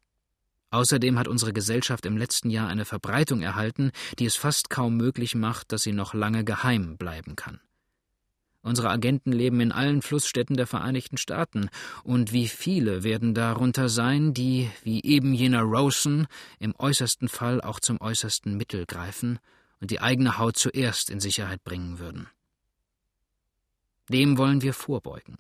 Außerdem 0.72 1.18
hat 1.18 1.28
unsere 1.28 1.54
Gesellschaft 1.54 2.06
im 2.06 2.18
letzten 2.18 2.50
Jahr 2.50 2.68
eine 2.68 2.86
Verbreitung 2.86 3.42
erhalten, 3.42 3.92
die 4.20 4.26
es 4.26 4.36
fast 4.36 4.70
kaum 4.70 4.98
möglich 4.98 5.34
macht, 5.34 5.72
dass 5.72 5.82
sie 5.82 5.94
noch 5.94 6.14
lange 6.14 6.44
geheim 6.44 6.98
bleiben 6.98 7.36
kann. 7.36 7.60
Unsere 8.62 8.90
Agenten 8.90 9.32
leben 9.32 9.62
in 9.62 9.72
allen 9.72 10.02
Flussstädten 10.02 10.58
der 10.58 10.68
Vereinigten 10.68 11.18
Staaten, 11.18 11.70
und 12.04 12.34
wie 12.34 12.48
viele 12.48 13.04
werden 13.04 13.34
darunter 13.34 13.88
sein, 13.88 14.34
die, 14.34 14.70
wie 14.84 15.02
eben 15.04 15.34
jener 15.34 15.62
Rosen, 15.62 16.28
im 16.60 16.76
äußersten 16.78 17.30
Fall 17.30 17.62
auch 17.62 17.80
zum 17.80 18.02
äußersten 18.02 18.58
Mittel 18.58 18.86
greifen 18.86 19.40
und 19.80 19.92
die 19.92 20.02
eigene 20.02 20.38
Haut 20.38 20.58
zuerst 20.58 21.10
in 21.10 21.22
Sicherheit 21.22 21.64
bringen 21.64 22.00
würden. 22.00 22.28
Dem 24.10 24.38
wollen 24.38 24.62
wir 24.62 24.74
vorbeugen. 24.74 25.38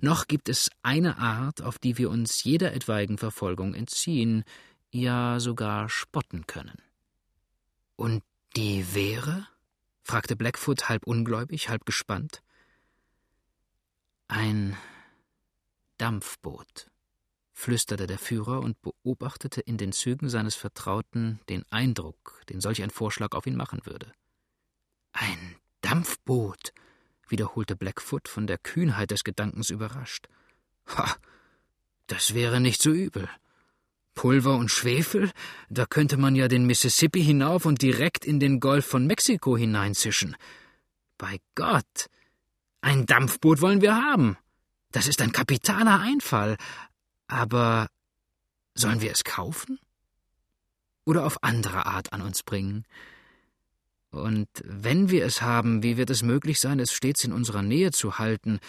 Noch 0.00 0.28
gibt 0.28 0.48
es 0.48 0.70
eine 0.82 1.18
Art, 1.18 1.62
auf 1.62 1.78
die 1.78 1.98
wir 1.98 2.08
uns 2.10 2.44
jeder 2.44 2.72
etwaigen 2.72 3.18
Verfolgung 3.18 3.74
entziehen, 3.74 4.44
ja 4.90 5.40
sogar 5.40 5.88
spotten 5.88 6.46
können. 6.46 6.80
Und 7.96 8.22
die 8.54 8.94
wäre? 8.94 9.48
Fragte 10.02 10.36
Blackfoot 10.36 10.88
halb 10.88 11.06
ungläubig, 11.06 11.68
halb 11.68 11.86
gespannt. 11.86 12.42
Ein 14.28 14.76
Dampfboot, 15.98 16.90
flüsterte 17.52 18.06
der 18.06 18.18
Führer 18.18 18.60
und 18.60 18.80
beobachtete 18.82 19.60
in 19.60 19.76
den 19.76 19.92
Zügen 19.92 20.28
seines 20.28 20.54
Vertrauten 20.54 21.40
den 21.48 21.64
Eindruck, 21.70 22.42
den 22.48 22.60
solch 22.60 22.82
ein 22.82 22.90
Vorschlag 22.90 23.32
auf 23.32 23.46
ihn 23.46 23.56
machen 23.56 23.84
würde. 23.84 24.12
Ein 25.12 25.56
Dampfboot, 25.82 26.72
wiederholte 27.28 27.76
Blackfoot, 27.76 28.28
von 28.28 28.46
der 28.46 28.58
Kühnheit 28.58 29.10
des 29.10 29.24
Gedankens 29.24 29.70
überrascht. 29.70 30.28
Ha, 30.96 31.16
das 32.06 32.34
wäre 32.34 32.60
nicht 32.60 32.82
so 32.82 32.90
übel. 32.90 33.28
Pulver 34.14 34.56
und 34.56 34.70
Schwefel? 34.70 35.30
Da 35.70 35.86
könnte 35.86 36.16
man 36.16 36.34
ja 36.34 36.48
den 36.48 36.66
Mississippi 36.66 37.22
hinauf 37.22 37.66
und 37.66 37.82
direkt 37.82 38.24
in 38.24 38.40
den 38.40 38.60
Golf 38.60 38.86
von 38.86 39.06
Mexiko 39.06 39.56
hineinzischen. 39.56 40.36
Bei 41.18 41.38
Gott! 41.54 42.08
Ein 42.80 43.06
Dampfboot 43.06 43.60
wollen 43.60 43.80
wir 43.80 43.96
haben. 43.96 44.36
Das 44.90 45.06
ist 45.06 45.22
ein 45.22 45.32
kapitaler 45.32 46.00
Einfall. 46.00 46.56
Aber 47.28 47.88
sollen 48.74 49.00
wir 49.00 49.12
es 49.12 49.24
kaufen? 49.24 49.78
Oder 51.04 51.24
auf 51.24 51.42
andere 51.42 51.86
Art 51.86 52.12
an 52.12 52.22
uns 52.22 52.42
bringen? 52.42 52.84
Und 54.10 54.48
wenn 54.62 55.10
wir 55.10 55.24
es 55.24 55.40
haben, 55.40 55.82
wie 55.82 55.96
wird 55.96 56.10
es 56.10 56.22
möglich 56.22 56.60
sein, 56.60 56.78
es 56.78 56.92
stets 56.92 57.24
in 57.24 57.32
unserer 57.32 57.62
Nähe 57.62 57.92
zu 57.92 58.18
halten, 58.18 58.60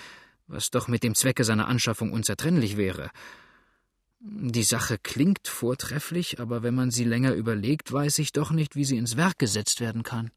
was 0.48 0.70
doch 0.70 0.88
mit 0.88 1.04
dem 1.04 1.16
Zwecke 1.16 1.44
seiner 1.44 1.68
Anschaffung 1.68 2.12
unzertrennlich 2.12 2.78
wäre? 2.78 3.10
Die 4.26 4.64
Sache 4.64 4.98
klingt 4.98 5.50
vortrefflich, 5.50 6.40
aber 6.40 6.64
wenn 6.64 6.74
man 6.74 6.92
sie 6.92 7.04
länger 7.04 7.34
überlegt, 7.34 7.92
weiß 7.92 8.20
ich 8.20 8.32
doch 8.32 8.52
nicht, 8.52 8.74
wie 8.74 8.86
sie 8.86 8.96
ins 8.96 9.18
Werk 9.18 9.38
gesetzt 9.38 9.82
werden 9.82 10.04
kann. 10.04 10.32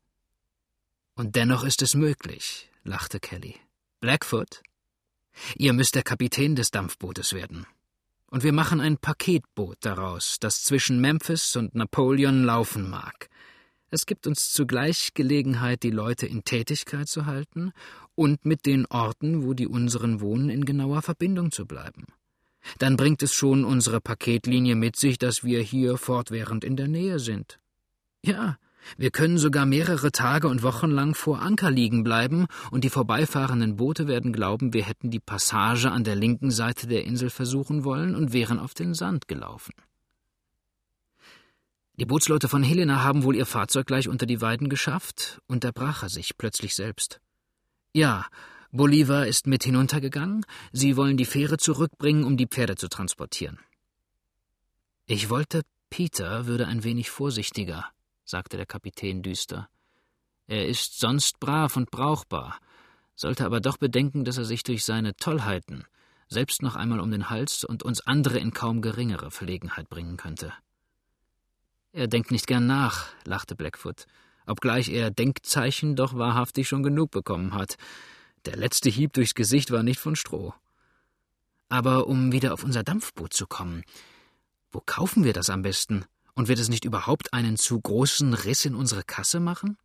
Und 1.15 1.37
dennoch 1.37 1.63
ist 1.63 1.83
es 1.83 1.95
möglich, 1.95 2.69
lachte 2.83 3.21
Kelly. 3.21 3.55
Blackfoot, 4.01 4.61
ihr 5.55 5.73
müsst 5.73 5.95
der 5.95 6.03
Kapitän 6.03 6.57
des 6.57 6.73
Dampfbootes 6.73 7.33
werden. 7.33 7.65
Und 8.29 8.43
wir 8.43 8.53
machen 8.53 8.81
ein 8.81 8.99
Paketboot 8.99 9.79
daraus, 9.83 10.39
das 10.41 10.65
zwischen 10.65 11.01
Memphis 11.01 11.55
und 11.55 11.77
Napoleon 11.77 12.43
laufen 12.43 12.91
mag. 12.91 13.31
Es 13.91 14.05
gibt 14.05 14.27
uns 14.27 14.53
zugleich 14.53 15.15
Gelegenheit, 15.15 15.85
die 15.85 15.93
Leute 15.93 16.27
in 16.27 16.43
Tätigkeit 16.43 17.09
zu 17.09 17.27
halten 17.27 17.73
und 18.17 18.45
mit 18.45 18.67
den 18.67 18.85
Orten, 18.87 19.45
wo 19.45 19.55
die 19.55 19.69
unseren 19.69 20.21
wohnen, 20.21 20.51
in 20.51 20.65
genauer 20.65 21.03
Verbindung 21.03 21.53
zu 21.53 21.67
bleiben 21.67 22.07
dann 22.79 22.97
bringt 22.97 23.23
es 23.23 23.33
schon 23.33 23.65
unsere 23.65 24.01
Paketlinie 24.01 24.75
mit 24.75 24.97
sich, 24.97 25.19
dass 25.19 25.45
wir 25.45 25.61
hier 25.61 25.99
fortwährend 25.99 26.65
in 26.65 26.77
der 26.77 26.89
Nähe 26.89 27.19
sind. 27.19 27.59
Ja, 28.23 28.57
wir 28.97 29.11
können 29.11 29.39
sogar 29.39 29.67
mehrere 29.67 30.13
Tage 30.13 30.49
und 30.49 30.63
Wochen 30.63 30.91
lang 30.91 31.15
vor 31.15 31.43
Anker 31.43 31.71
liegen 31.71 32.05
bleiben, 32.05 32.47
und 32.71 32.85
die 32.85 32.91
vorbeifahrenden 32.91 33.77
Boote 33.77 34.07
werden 34.07 34.33
glauben, 34.33 34.73
wir 34.73 34.85
hätten 34.85 35.11
die 35.11 35.21
Passage 35.21 35.91
an 35.91 36.05
der 36.05 36.15
linken 36.15 36.51
Seite 36.51 36.87
der 36.87 37.05
Insel 37.05 37.31
versuchen 37.31 37.85
wollen 37.85 38.15
und 38.15 38.33
wären 38.33 38.59
auf 38.59 38.75
den 38.75 38.95
Sand 38.95 39.29
gelaufen. 39.29 39.73
Die 41.99 42.05
Bootsleute 42.05 42.49
von 42.49 42.63
Helena 42.63 43.03
haben 43.03 43.23
wohl 43.23 43.37
ihr 43.37 43.47
Fahrzeug 43.47 43.87
gleich 43.87 44.07
unter 44.09 44.27
die 44.27 44.43
Weiden 44.43 44.69
geschafft, 44.69 45.41
unterbrach 45.47 46.03
er 46.03 46.11
sich 46.11 46.37
plötzlich 46.37 46.75
selbst. 46.75 47.21
Ja, 47.95 48.27
Bolivar 48.77 49.27
ist 49.27 49.47
mit 49.47 49.65
hinuntergegangen. 49.65 50.45
Sie 50.73 50.97
wollen 50.97 51.17
die 51.17 51.25
Fähre 51.25 51.57
zurückbringen, 51.57 52.25
um 52.25 52.37
die 52.37 52.47
Pferde 52.47 52.77
zu 52.77 52.89
transportieren. 52.89 53.59
Ich 55.07 55.31
wollte, 55.31 55.63
Peter 55.89 56.47
würde 56.47 56.67
ein 56.67 56.85
wenig 56.85 57.11
vorsichtiger, 57.11 57.87
sagte 58.25 58.57
der 58.57 58.67
Kapitän 58.67 59.23
düster. 59.23 59.69
Er 60.47 60.67
ist 60.67 60.99
sonst 60.99 61.41
brav 61.41 61.77
und 61.77 61.91
brauchbar, 61.91 62.59
sollte 63.15 63.47
aber 63.47 63.61
doch 63.61 63.79
bedenken, 63.79 64.25
dass 64.25 64.37
er 64.37 64.45
sich 64.45 64.63
durch 64.63 64.85
seine 64.85 65.17
Tollheiten 65.17 65.85
selbst 66.29 66.63
noch 66.63 66.77
einmal 66.77 67.01
um 67.01 67.11
den 67.11 67.31
Hals 67.31 67.65
und 67.65 67.83
uns 67.83 68.01
andere 68.01 68.39
in 68.39 68.53
kaum 68.53 68.83
geringere 68.83 69.31
Verlegenheit 69.31 69.89
bringen 69.89 70.17
könnte. 70.17 70.53
Er 71.93 72.09
denkt 72.09 72.31
nicht 72.31 72.47
gern 72.47 72.67
nach, 72.67 73.07
lachte 73.25 73.55
Blackfoot, 73.55 74.07
obgleich 74.47 74.89
er 74.89 75.11
Denkzeichen 75.11 75.97
doch 75.97 76.15
wahrhaftig 76.15 76.69
schon 76.69 76.83
genug 76.83 77.11
bekommen 77.11 77.55
hat. 77.55 77.77
Der 78.47 78.57
letzte 78.57 78.89
Hieb 78.89 79.13
durchs 79.13 79.35
Gesicht 79.35 79.73
war 79.73 79.83
nicht 79.83 79.99
von 79.99 80.15
Stroh. 80.15 80.55
Aber 81.69 82.07
um 82.07 82.31
wieder 82.31 82.55
auf 82.55 82.63
unser 82.63 82.85
Dampfboot 82.85 83.33
zu 83.33 83.49
kommen, 83.49 83.83
wo 84.71 84.81
kaufen 84.81 85.25
wir 85.25 85.33
das 85.33 85.51
am 85.51 85.63
besten? 85.63 86.05
Und 86.35 86.47
wird 86.47 86.61
es 86.61 86.69
nicht 86.69 86.85
überhaupt 86.85 87.33
einen 87.33 87.57
zu 87.57 87.81
großen 87.81 88.35
Riss 88.35 88.65
in 88.65 88.77
unsere 88.77 89.03
Kasse 89.03 89.41
machen? 89.41 89.79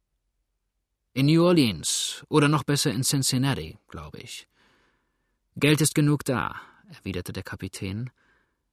In 1.14 1.26
New 1.26 1.44
Orleans 1.44 2.24
oder 2.30 2.50
noch 2.50 2.64
besser 2.64 2.92
in 2.92 3.04
Cincinnati, 3.04 3.80
glaube 3.88 4.20
ich. 4.20 4.48
Geld 5.56 5.82
ist 5.82 5.96
genug 5.96 6.24
da, 6.24 6.56
erwiderte 6.88 7.34
der 7.34 7.44
Kapitän. 7.44 8.12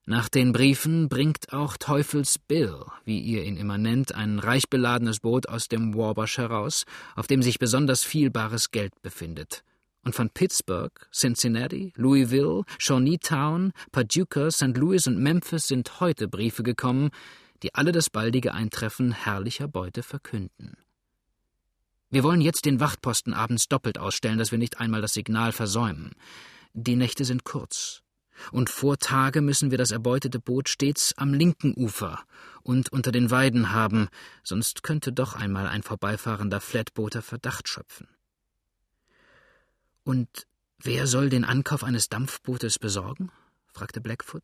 Nach 0.04 0.28
den 0.28 0.52
Briefen 0.52 1.08
bringt 1.08 1.52
auch 1.52 1.76
Teufels 1.78 2.38
Bill, 2.38 2.84
wie 3.04 3.20
ihr 3.20 3.44
ihn 3.44 3.56
immer 3.56 3.78
nennt, 3.78 4.14
ein 4.14 4.38
reich 4.38 4.68
beladenes 4.68 5.20
Boot 5.20 5.48
aus 5.48 5.68
dem 5.68 5.94
Wabash 5.94 6.36
heraus, 6.36 6.84
auf 7.16 7.26
dem 7.26 7.42
sich 7.42 7.58
besonders 7.58 8.04
viel 8.04 8.30
bares 8.30 8.70
Geld 8.70 9.00
befindet 9.00 9.64
und 10.08 10.14
von 10.14 10.30
Pittsburgh, 10.30 10.90
Cincinnati, 11.12 11.92
Louisville, 11.94 12.62
Shawneetown, 12.78 13.72
Paducah, 13.92 14.50
St. 14.50 14.74
Louis 14.74 15.06
und 15.06 15.18
Memphis 15.18 15.68
sind 15.68 16.00
heute 16.00 16.28
Briefe 16.28 16.62
gekommen, 16.62 17.10
die 17.62 17.74
alle 17.74 17.92
das 17.92 18.08
baldige 18.08 18.54
Eintreffen 18.54 19.12
herrlicher 19.12 19.68
Beute 19.68 20.02
verkünden. 20.02 20.78
Wir 22.08 22.22
wollen 22.22 22.40
jetzt 22.40 22.64
den 22.64 22.80
Wachtposten 22.80 23.34
abends 23.34 23.68
doppelt 23.68 23.98
ausstellen, 23.98 24.38
dass 24.38 24.50
wir 24.50 24.58
nicht 24.58 24.80
einmal 24.80 25.02
das 25.02 25.12
Signal 25.12 25.52
versäumen. 25.52 26.12
Die 26.72 26.96
Nächte 26.96 27.26
sind 27.26 27.44
kurz. 27.44 28.00
Und 28.50 28.70
vor 28.70 28.96
Tage 28.96 29.42
müssen 29.42 29.70
wir 29.70 29.76
das 29.76 29.90
erbeutete 29.90 30.38
Boot 30.38 30.70
stets 30.70 31.12
am 31.18 31.34
linken 31.34 31.74
Ufer 31.76 32.22
und 32.62 32.90
unter 32.94 33.12
den 33.12 33.30
Weiden 33.30 33.72
haben, 33.72 34.08
sonst 34.42 34.82
könnte 34.82 35.12
doch 35.12 35.34
einmal 35.34 35.66
ein 35.66 35.82
vorbeifahrender 35.82 36.62
Flatbooter 36.62 37.20
Verdacht 37.20 37.68
schöpfen. 37.68 38.08
Und 40.08 40.46
wer 40.78 41.06
soll 41.06 41.28
den 41.28 41.44
Ankauf 41.44 41.84
eines 41.84 42.08
Dampfbootes 42.08 42.78
besorgen? 42.78 43.30
fragte 43.66 44.00
Blackfoot. 44.00 44.42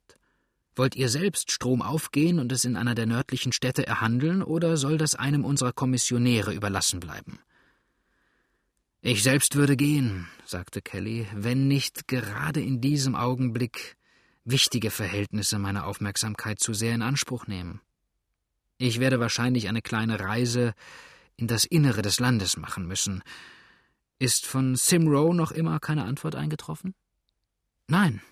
Wollt 0.77 0.95
ihr 0.95 1.09
selbst 1.09 1.51
Strom 1.51 1.81
aufgehen 1.81 2.39
und 2.39 2.53
es 2.53 2.67
in 2.67 2.77
einer 2.77 2.95
der 2.95 3.07
nördlichen 3.07 3.51
Städte 3.51 3.87
erhandeln, 3.87 4.43
oder 4.43 4.77
soll 4.77 4.99
das 4.99 5.15
einem 5.15 5.43
unserer 5.43 5.73
Kommissionäre 5.73 6.53
überlassen 6.53 7.01
bleiben? 7.01 7.39
Ich 9.01 9.23
selbst 9.23 9.57
würde 9.57 9.75
gehen, 9.75 10.29
sagte 10.45 10.83
Kelly, 10.83 11.27
wenn 11.33 11.67
nicht 11.67 12.09
gerade 12.09 12.61
in 12.61 12.83
diesem 12.83 13.15
Augenblick 13.15 13.97
wichtige 14.45 14.91
Verhältnisse 14.91 15.59
meine 15.59 15.87
Aufmerksamkeit 15.87 16.61
zu 16.61 16.75
sehr 16.75 16.95
in 16.95 17.01
Anspruch 17.01 17.47
nehmen. 17.47 17.81
Ich 18.77 19.01
werde 19.01 19.19
wahrscheinlich 19.19 19.67
eine 19.71 19.81
kleine 19.81 20.21
Reise 20.21 20.75
in 21.39 21.47
das 21.47 21.65
Innere 21.65 22.03
des 22.03 22.21
Landes 22.21 22.59
machen 22.59 22.87
müssen, 22.87 23.23
ist 24.25 24.47
von 24.47 24.75
Simrow 24.75 25.35
noch 25.35 25.53
immer 25.53 25.79
keine 25.79 26.05
Antwort 26.05 26.35
eingetroffen? 26.35 26.95
Nein. 27.87 28.23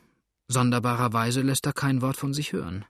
Sonderbarerweise 0.48 1.42
lässt 1.42 1.66
er 1.66 1.72
kein 1.72 2.02
Wort 2.02 2.16
von 2.16 2.34
sich 2.34 2.52
hören. 2.52 2.84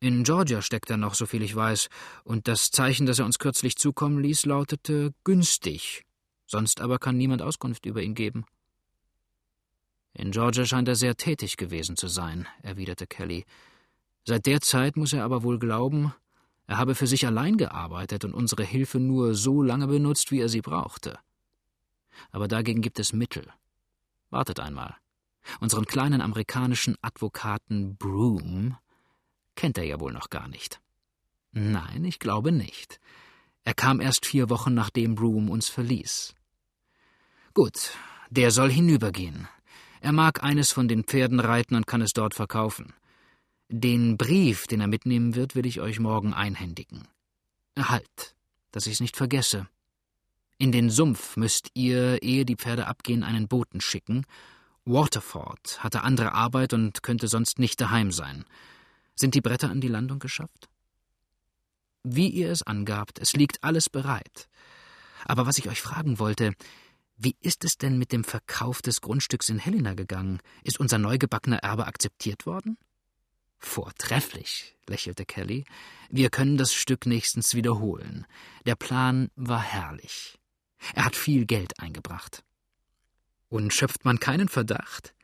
In 0.00 0.24
Georgia 0.24 0.62
steckt 0.62 0.90
er 0.90 0.96
noch, 0.96 1.14
soviel 1.14 1.42
ich 1.42 1.54
weiß, 1.54 1.88
und 2.24 2.48
das 2.48 2.70
Zeichen, 2.70 3.06
das 3.06 3.18
er 3.18 3.24
uns 3.24 3.38
kürzlich 3.38 3.76
zukommen 3.76 4.20
ließ, 4.20 4.46
lautete 4.46 5.14
günstig. 5.22 6.04
Sonst 6.46 6.80
aber 6.80 6.98
kann 6.98 7.16
niemand 7.16 7.40
Auskunft 7.40 7.86
über 7.86 8.02
ihn 8.02 8.14
geben. 8.14 8.44
In 10.14 10.32
Georgia 10.32 10.66
scheint 10.66 10.88
er 10.88 10.96
sehr 10.96 11.16
tätig 11.16 11.56
gewesen 11.56 11.96
zu 11.96 12.08
sein, 12.08 12.48
erwiderte 12.62 13.06
Kelly. 13.06 13.44
Seit 14.24 14.46
der 14.46 14.60
Zeit 14.60 14.96
muss 14.96 15.12
er 15.12 15.24
aber 15.24 15.42
wohl 15.42 15.58
glauben, 15.58 16.12
Er 16.66 16.78
habe 16.78 16.94
für 16.94 17.06
sich 17.06 17.26
allein 17.26 17.58
gearbeitet 17.58 18.24
und 18.24 18.34
unsere 18.34 18.64
Hilfe 18.64 18.98
nur 18.98 19.34
so 19.34 19.62
lange 19.62 19.88
benutzt, 19.88 20.30
wie 20.30 20.40
er 20.40 20.48
sie 20.48 20.62
brauchte. 20.62 21.18
Aber 22.30 22.48
dagegen 22.48 22.82
gibt 22.82 22.98
es 22.98 23.12
Mittel. 23.12 23.46
Wartet 24.30 24.60
einmal. 24.60 24.96
Unseren 25.60 25.86
kleinen 25.86 26.20
amerikanischen 26.20 26.96
Advokaten 27.02 27.96
Broom 27.96 28.76
kennt 29.54 29.78
er 29.78 29.84
ja 29.84 30.00
wohl 30.00 30.12
noch 30.12 30.30
gar 30.30 30.48
nicht. 30.48 30.80
Nein, 31.52 32.04
ich 32.04 32.18
glaube 32.18 32.52
nicht. 32.52 33.00
Er 33.64 33.74
kam 33.74 34.00
erst 34.00 34.26
vier 34.26 34.50
Wochen 34.50 34.74
nachdem 34.74 35.14
Broom 35.14 35.50
uns 35.50 35.68
verließ. 35.68 36.34
Gut, 37.54 37.92
der 38.30 38.50
soll 38.50 38.70
hinübergehen. 38.70 39.48
Er 40.00 40.12
mag 40.12 40.42
eines 40.42 40.72
von 40.72 40.88
den 40.88 41.04
Pferden 41.04 41.38
reiten 41.38 41.76
und 41.76 41.86
kann 41.86 42.00
es 42.00 42.12
dort 42.12 42.34
verkaufen. 42.34 42.94
Den 43.68 44.16
Brief, 44.16 44.66
den 44.66 44.80
er 44.80 44.86
mitnehmen 44.86 45.34
wird, 45.34 45.54
will 45.54 45.66
ich 45.66 45.80
euch 45.80 46.00
morgen 46.00 46.32
einhändigen. 46.34 47.06
Halt, 47.78 48.34
dass 48.70 48.86
ich's 48.86 49.00
nicht 49.00 49.16
vergesse. 49.16 49.68
In 50.62 50.70
den 50.70 50.90
Sumpf 50.90 51.36
müsst 51.36 51.70
ihr, 51.74 52.22
ehe 52.22 52.44
die 52.44 52.54
Pferde 52.54 52.86
abgehen, 52.86 53.24
einen 53.24 53.48
Boten 53.48 53.80
schicken. 53.80 54.24
Waterford 54.84 55.82
hatte 55.82 56.04
andere 56.04 56.34
Arbeit 56.34 56.72
und 56.72 57.02
könnte 57.02 57.26
sonst 57.26 57.58
nicht 57.58 57.80
daheim 57.80 58.12
sein. 58.12 58.44
Sind 59.16 59.34
die 59.34 59.40
Bretter 59.40 59.70
an 59.70 59.80
die 59.80 59.88
Landung 59.88 60.20
geschafft? 60.20 60.68
Wie 62.04 62.28
ihr 62.28 62.52
es 62.52 62.62
angabt, 62.62 63.18
es 63.18 63.32
liegt 63.32 63.64
alles 63.64 63.90
bereit. 63.90 64.48
Aber 65.24 65.46
was 65.46 65.58
ich 65.58 65.68
euch 65.68 65.82
fragen 65.82 66.20
wollte, 66.20 66.52
wie 67.16 67.34
ist 67.40 67.64
es 67.64 67.76
denn 67.76 67.98
mit 67.98 68.12
dem 68.12 68.22
Verkauf 68.22 68.82
des 68.82 69.00
Grundstücks 69.00 69.48
in 69.48 69.58
Helena 69.58 69.94
gegangen? 69.94 70.38
Ist 70.62 70.78
unser 70.78 70.98
neugebackener 70.98 71.58
Erbe 71.58 71.88
akzeptiert 71.88 72.46
worden? 72.46 72.78
Vortrefflich, 73.58 74.76
lächelte 74.86 75.26
Kelly. 75.26 75.64
Wir 76.08 76.30
können 76.30 76.56
das 76.56 76.72
Stück 76.72 77.04
nächstens 77.04 77.56
wiederholen. 77.56 78.26
Der 78.64 78.76
Plan 78.76 79.28
war 79.34 79.60
herrlich. 79.60 80.38
Er 80.94 81.04
hat 81.04 81.16
viel 81.16 81.46
Geld 81.46 81.78
eingebracht. 81.80 82.44
Und 83.48 83.72
schöpft 83.72 84.04
man 84.04 84.18
keinen 84.20 84.48
Verdacht? 84.48 85.14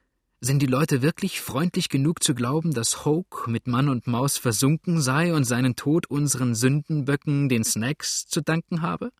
Sind 0.40 0.60
die 0.60 0.66
Leute 0.66 1.02
wirklich 1.02 1.40
freundlich 1.40 1.88
genug 1.88 2.22
zu 2.22 2.34
glauben, 2.34 2.72
dass 2.72 3.04
Hoke 3.04 3.50
mit 3.50 3.66
Mann 3.66 3.88
und 3.88 4.06
Maus 4.06 4.38
versunken 4.38 5.00
sei 5.00 5.34
und 5.34 5.44
seinen 5.44 5.74
Tod 5.74 6.06
unseren 6.06 6.54
Sündenböcken, 6.54 7.48
den 7.48 7.64
Snacks, 7.64 8.26
zu 8.26 8.40
danken 8.40 8.82
habe? 8.82 9.10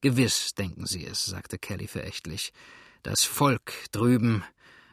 Gewiss 0.00 0.54
denken 0.54 0.86
sie 0.86 1.06
es, 1.06 1.24
sagte 1.24 1.58
Kelly 1.58 1.86
verächtlich. 1.86 2.52
Das 3.04 3.22
Volk 3.22 3.72
drüben 3.92 4.42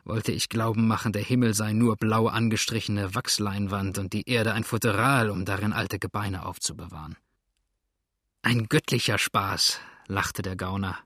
wollte 0.03 0.31
ich 0.31 0.49
glauben 0.49 0.87
machen, 0.87 1.13
der 1.13 1.23
Himmel 1.23 1.53
sei 1.53 1.73
nur 1.73 1.95
blau 1.97 2.27
angestrichene 2.27 3.15
Wachsleinwand 3.15 3.97
und 3.97 4.13
die 4.13 4.29
Erde 4.29 4.53
ein 4.53 4.63
Futteral, 4.63 5.29
um 5.29 5.45
darin 5.45 5.73
alte 5.73 5.97
Gebeine 5.99 6.45
aufzubewahren. 6.45 7.15
Ein 8.43 8.67
göttlicher 8.67 9.17
Spaß, 9.17 9.79
lachte 10.11 10.41
der 10.41 10.55
Gauner. 10.55 10.97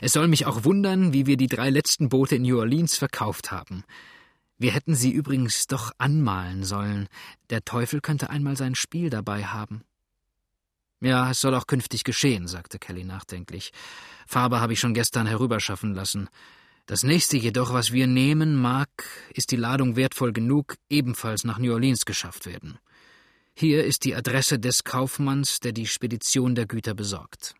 Es 0.00 0.12
soll 0.12 0.28
mich 0.28 0.46
auch 0.46 0.64
wundern, 0.64 1.12
wie 1.12 1.26
wir 1.26 1.36
die 1.36 1.48
drei 1.48 1.68
letzten 1.68 2.08
Boote 2.08 2.36
in 2.36 2.42
New 2.42 2.58
Orleans 2.58 2.96
verkauft 2.96 3.50
haben. 3.50 3.84
Wir 4.58 4.72
hätten 4.72 4.94
sie 4.94 5.10
übrigens 5.10 5.66
doch 5.66 5.92
anmalen 5.98 6.64
sollen. 6.64 7.08
Der 7.50 7.64
Teufel 7.64 8.00
könnte 8.00 8.30
einmal 8.30 8.56
sein 8.56 8.74
Spiel 8.74 9.10
dabei 9.10 9.44
haben. 9.44 9.82
Ja, 11.00 11.32
es 11.32 11.40
soll 11.40 11.54
auch 11.54 11.66
künftig 11.66 12.04
geschehen, 12.04 12.46
sagte 12.46 12.78
Kelly 12.78 13.04
nachdenklich. 13.04 13.72
Farbe 14.26 14.60
habe 14.60 14.72
ich 14.72 14.80
schon 14.80 14.94
gestern 14.94 15.26
herüberschaffen 15.26 15.94
lassen. 15.94 16.28
Das 16.86 17.02
nächste 17.02 17.36
jedoch, 17.36 17.72
was 17.72 17.92
wir 17.92 18.06
nehmen 18.06 18.54
mag, 18.54 18.88
ist 19.34 19.50
die 19.50 19.56
Ladung 19.56 19.96
wertvoll 19.96 20.32
genug, 20.32 20.76
ebenfalls 20.88 21.44
nach 21.44 21.58
New 21.58 21.72
Orleans 21.72 22.04
geschafft 22.04 22.46
werden. 22.46 22.78
Hier 23.54 23.84
ist 23.84 24.04
die 24.04 24.14
Adresse 24.14 24.58
des 24.58 24.84
Kaufmanns, 24.84 25.60
der 25.60 25.72
die 25.72 25.86
Spedition 25.86 26.54
der 26.54 26.66
Güter 26.66 26.94
besorgt. 26.94 27.54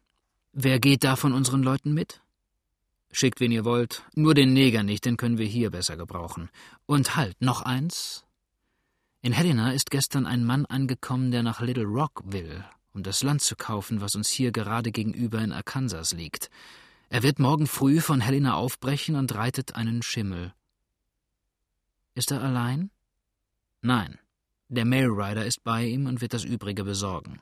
Wer 0.53 0.81
geht 0.81 1.03
da 1.03 1.17
von 1.17 1.33
unseren 1.33 1.63
Leuten 1.63 1.95
mit? 1.95 2.21
Schickt, 3.11 3.41
wen 3.41 3.53
ihr 3.53 3.65
wollt. 3.65 4.05
Nur 4.15 4.35
den 4.35 4.53
Neger 4.53 4.83
nicht, 4.83 5.07
den 5.07 5.17
können 5.17 5.39
wir 5.39 5.47
hier 5.47 5.71
besser 5.71 5.97
gebrauchen. 5.97 6.51
Und 6.85 7.17
halt, 7.17 7.41
noch 7.41 7.63
eins. 7.63 8.25
In 9.23 9.33
Helena 9.33 9.73
ist 9.73 9.91
gestern 9.91 10.27
ein 10.27 10.45
Mann 10.45 10.67
angekommen, 10.67 11.31
der 11.31 11.43
nach 11.43 11.63
Little 11.63 11.85
Rock 11.85 12.23
will, 12.27 12.65
um 12.93 13.03
das 13.03 13.23
Land 13.23 13.41
zu 13.41 13.57
kaufen, 13.57 14.03
was 14.03 14.15
uns 14.15 14.29
hier 14.29 14.53
gerade 14.53 14.93
gegenüber 14.93 15.41
in 15.41 15.53
Arkansas 15.53 16.13
liegt. 16.13 16.51
Er 17.09 17.23
wird 17.23 17.39
morgen 17.39 17.67
früh 17.67 18.01
von 18.01 18.21
Helena 18.21 18.55
aufbrechen 18.55 19.17
und 19.17 19.35
reitet 19.35 19.75
einen 19.75 20.03
Schimmel. 20.03 20.53
Ist 22.15 22.31
er 22.31 22.43
allein? 22.43 22.91
Nein. 23.81 24.19
Der 24.69 24.85
Mailrider 24.85 25.47
ist 25.47 25.65
bei 25.65 25.85
ihm 25.87 26.07
und 26.07 26.21
wird 26.21 26.35
das 26.35 26.45
Übrige 26.45 26.85
besorgen. 26.85 27.41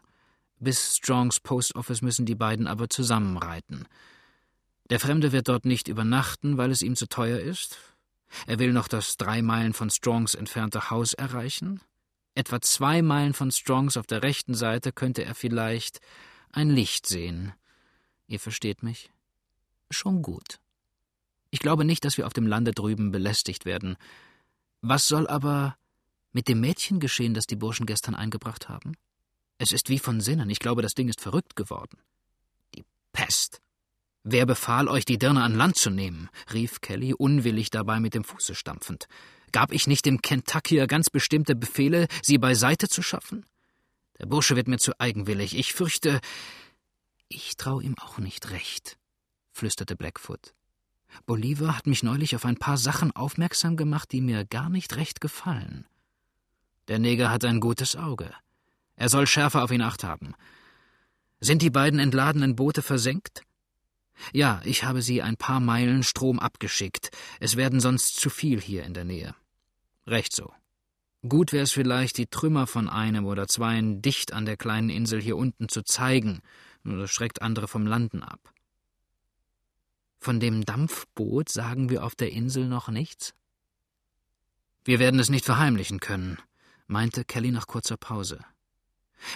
Bis 0.60 0.96
Strongs 0.96 1.40
Post 1.40 1.74
Office 1.74 2.02
müssen 2.02 2.26
die 2.26 2.34
beiden 2.34 2.66
aber 2.66 2.90
zusammenreiten. 2.90 3.88
Der 4.90 5.00
Fremde 5.00 5.32
wird 5.32 5.48
dort 5.48 5.64
nicht 5.64 5.88
übernachten, 5.88 6.58
weil 6.58 6.70
es 6.70 6.82
ihm 6.82 6.96
zu 6.96 7.08
teuer 7.08 7.38
ist. 7.38 7.78
Er 8.46 8.58
will 8.58 8.72
noch 8.72 8.86
das 8.86 9.16
drei 9.16 9.40
Meilen 9.40 9.72
von 9.72 9.88
Strongs 9.88 10.34
entfernte 10.34 10.90
Haus 10.90 11.14
erreichen. 11.14 11.80
Etwa 12.34 12.60
zwei 12.60 13.00
Meilen 13.00 13.32
von 13.32 13.50
Strongs 13.50 13.96
auf 13.96 14.06
der 14.06 14.22
rechten 14.22 14.54
Seite 14.54 14.92
könnte 14.92 15.24
er 15.24 15.34
vielleicht 15.34 16.00
ein 16.52 16.68
Licht 16.68 17.06
sehen. 17.06 17.52
Ihr 18.28 18.38
versteht 18.38 18.82
mich? 18.82 19.10
Schon 19.90 20.20
gut. 20.20 20.60
Ich 21.50 21.60
glaube 21.60 21.84
nicht, 21.86 22.04
dass 22.04 22.18
wir 22.18 22.26
auf 22.26 22.32
dem 22.32 22.46
Lande 22.46 22.72
drüben 22.72 23.10
belästigt 23.10 23.64
werden. 23.64 23.96
Was 24.82 25.08
soll 25.08 25.26
aber 25.26 25.76
mit 26.32 26.48
dem 26.48 26.60
Mädchen 26.60 27.00
geschehen, 27.00 27.34
das 27.34 27.46
die 27.46 27.56
Burschen 27.56 27.86
gestern 27.86 28.14
eingebracht 28.14 28.68
haben? 28.68 28.92
Es 29.62 29.72
ist 29.72 29.90
wie 29.90 29.98
von 29.98 30.22
Sinnen. 30.22 30.48
Ich 30.48 30.58
glaube, 30.58 30.80
das 30.80 30.94
Ding 30.94 31.10
ist 31.10 31.20
verrückt 31.20 31.54
geworden. 31.54 31.98
Die 32.74 32.82
Pest. 33.12 33.60
Wer 34.24 34.46
befahl 34.46 34.88
euch, 34.88 35.04
die 35.04 35.18
Dirne 35.18 35.42
an 35.42 35.54
Land 35.54 35.76
zu 35.76 35.90
nehmen? 35.90 36.30
rief 36.50 36.80
Kelly, 36.80 37.12
unwillig 37.12 37.68
dabei 37.68 38.00
mit 38.00 38.14
dem 38.14 38.24
Fuße 38.24 38.54
stampfend. 38.54 39.06
Gab 39.52 39.70
ich 39.72 39.86
nicht 39.86 40.06
dem 40.06 40.22
Kentuckier 40.22 40.86
ganz 40.86 41.10
bestimmte 41.10 41.54
Befehle, 41.54 42.06
sie 42.22 42.38
beiseite 42.38 42.88
zu 42.88 43.02
schaffen? 43.02 43.44
Der 44.18 44.24
Bursche 44.24 44.56
wird 44.56 44.66
mir 44.66 44.78
zu 44.78 44.98
eigenwillig. 44.98 45.54
Ich 45.54 45.74
fürchte. 45.74 46.22
Ich 47.28 47.58
trau 47.58 47.80
ihm 47.80 47.96
auch 47.98 48.16
nicht 48.16 48.52
recht, 48.52 48.96
flüsterte 49.52 49.94
Blackfoot. 49.94 50.54
Bolivar 51.26 51.76
hat 51.76 51.86
mich 51.86 52.02
neulich 52.02 52.34
auf 52.34 52.46
ein 52.46 52.56
paar 52.56 52.78
Sachen 52.78 53.14
aufmerksam 53.14 53.76
gemacht, 53.76 54.10
die 54.12 54.22
mir 54.22 54.46
gar 54.46 54.70
nicht 54.70 54.96
recht 54.96 55.20
gefallen. 55.20 55.86
Der 56.88 56.98
Neger 56.98 57.30
hat 57.30 57.44
ein 57.44 57.60
gutes 57.60 57.94
Auge. 57.94 58.32
Er 59.00 59.08
soll 59.08 59.26
schärfer 59.26 59.64
auf 59.64 59.70
ihn 59.70 59.80
acht 59.80 60.04
haben. 60.04 60.34
Sind 61.40 61.62
die 61.62 61.70
beiden 61.70 61.98
entladenen 61.98 62.54
Boote 62.54 62.82
versenkt? 62.82 63.44
Ja, 64.34 64.60
ich 64.62 64.84
habe 64.84 65.00
sie 65.00 65.22
ein 65.22 65.38
paar 65.38 65.58
Meilen 65.58 66.02
Strom 66.02 66.38
abgeschickt. 66.38 67.10
Es 67.40 67.56
werden 67.56 67.80
sonst 67.80 68.20
zu 68.20 68.28
viel 68.28 68.60
hier 68.60 68.84
in 68.84 68.92
der 68.92 69.06
Nähe. 69.06 69.34
Recht 70.06 70.36
so. 70.36 70.52
Gut 71.26 71.54
wäre 71.54 71.62
es 71.62 71.72
vielleicht, 71.72 72.18
die 72.18 72.26
Trümmer 72.26 72.66
von 72.66 72.90
einem 72.90 73.24
oder 73.24 73.48
zweien 73.48 74.02
dicht 74.02 74.34
an 74.34 74.44
der 74.44 74.58
kleinen 74.58 74.90
Insel 74.90 75.18
hier 75.18 75.38
unten 75.38 75.70
zu 75.70 75.80
zeigen, 75.82 76.42
nur 76.82 76.98
das 76.98 77.10
schreckt 77.10 77.40
andere 77.40 77.68
vom 77.68 77.86
Landen 77.86 78.22
ab. 78.22 78.52
Von 80.18 80.40
dem 80.40 80.66
Dampfboot 80.66 81.48
sagen 81.48 81.88
wir 81.88 82.04
auf 82.04 82.16
der 82.16 82.32
Insel 82.32 82.68
noch 82.68 82.88
nichts? 82.88 83.32
Wir 84.84 84.98
werden 84.98 85.18
es 85.18 85.30
nicht 85.30 85.46
verheimlichen 85.46 86.00
können, 86.00 86.36
meinte 86.86 87.24
Kelly 87.24 87.50
nach 87.50 87.66
kurzer 87.66 87.96
Pause. 87.96 88.40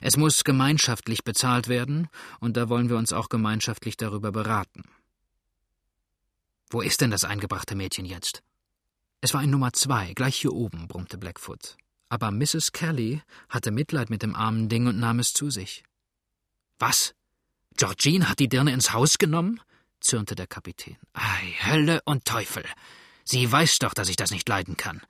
Es 0.00 0.16
muss 0.16 0.44
gemeinschaftlich 0.44 1.24
bezahlt 1.24 1.68
werden, 1.68 2.08
und 2.40 2.56
da 2.56 2.68
wollen 2.68 2.88
wir 2.88 2.96
uns 2.96 3.12
auch 3.12 3.28
gemeinschaftlich 3.28 3.96
darüber 3.96 4.32
beraten. 4.32 4.84
Wo 6.70 6.80
ist 6.80 7.00
denn 7.00 7.10
das 7.10 7.24
eingebrachte 7.24 7.74
Mädchen 7.74 8.04
jetzt? 8.04 8.42
Es 9.20 9.32
war 9.32 9.42
in 9.42 9.50
Nummer 9.50 9.72
zwei, 9.72 10.12
gleich 10.14 10.36
hier 10.36 10.52
oben, 10.52 10.88
brummte 10.88 11.18
Blackfoot. 11.18 11.76
Aber 12.08 12.30
Mrs. 12.30 12.72
Kelly 12.72 13.22
hatte 13.48 13.70
Mitleid 13.70 14.10
mit 14.10 14.22
dem 14.22 14.34
armen 14.34 14.68
Ding 14.68 14.86
und 14.86 14.98
nahm 14.98 15.18
es 15.18 15.32
zu 15.32 15.50
sich. 15.50 15.84
Was? 16.78 17.14
Georgine 17.76 18.28
hat 18.28 18.38
die 18.38 18.48
Dirne 18.48 18.72
ins 18.72 18.92
Haus 18.92 19.18
genommen? 19.18 19.60
zürnte 20.00 20.34
der 20.34 20.46
Kapitän. 20.46 20.96
Ei, 21.14 21.54
Hölle 21.64 22.02
und 22.04 22.24
Teufel. 22.24 22.64
Sie 23.24 23.50
weiß 23.50 23.78
doch, 23.78 23.94
dass 23.94 24.10
ich 24.10 24.16
das 24.16 24.30
nicht 24.30 24.48
leiden 24.48 24.76
kann. 24.76 25.00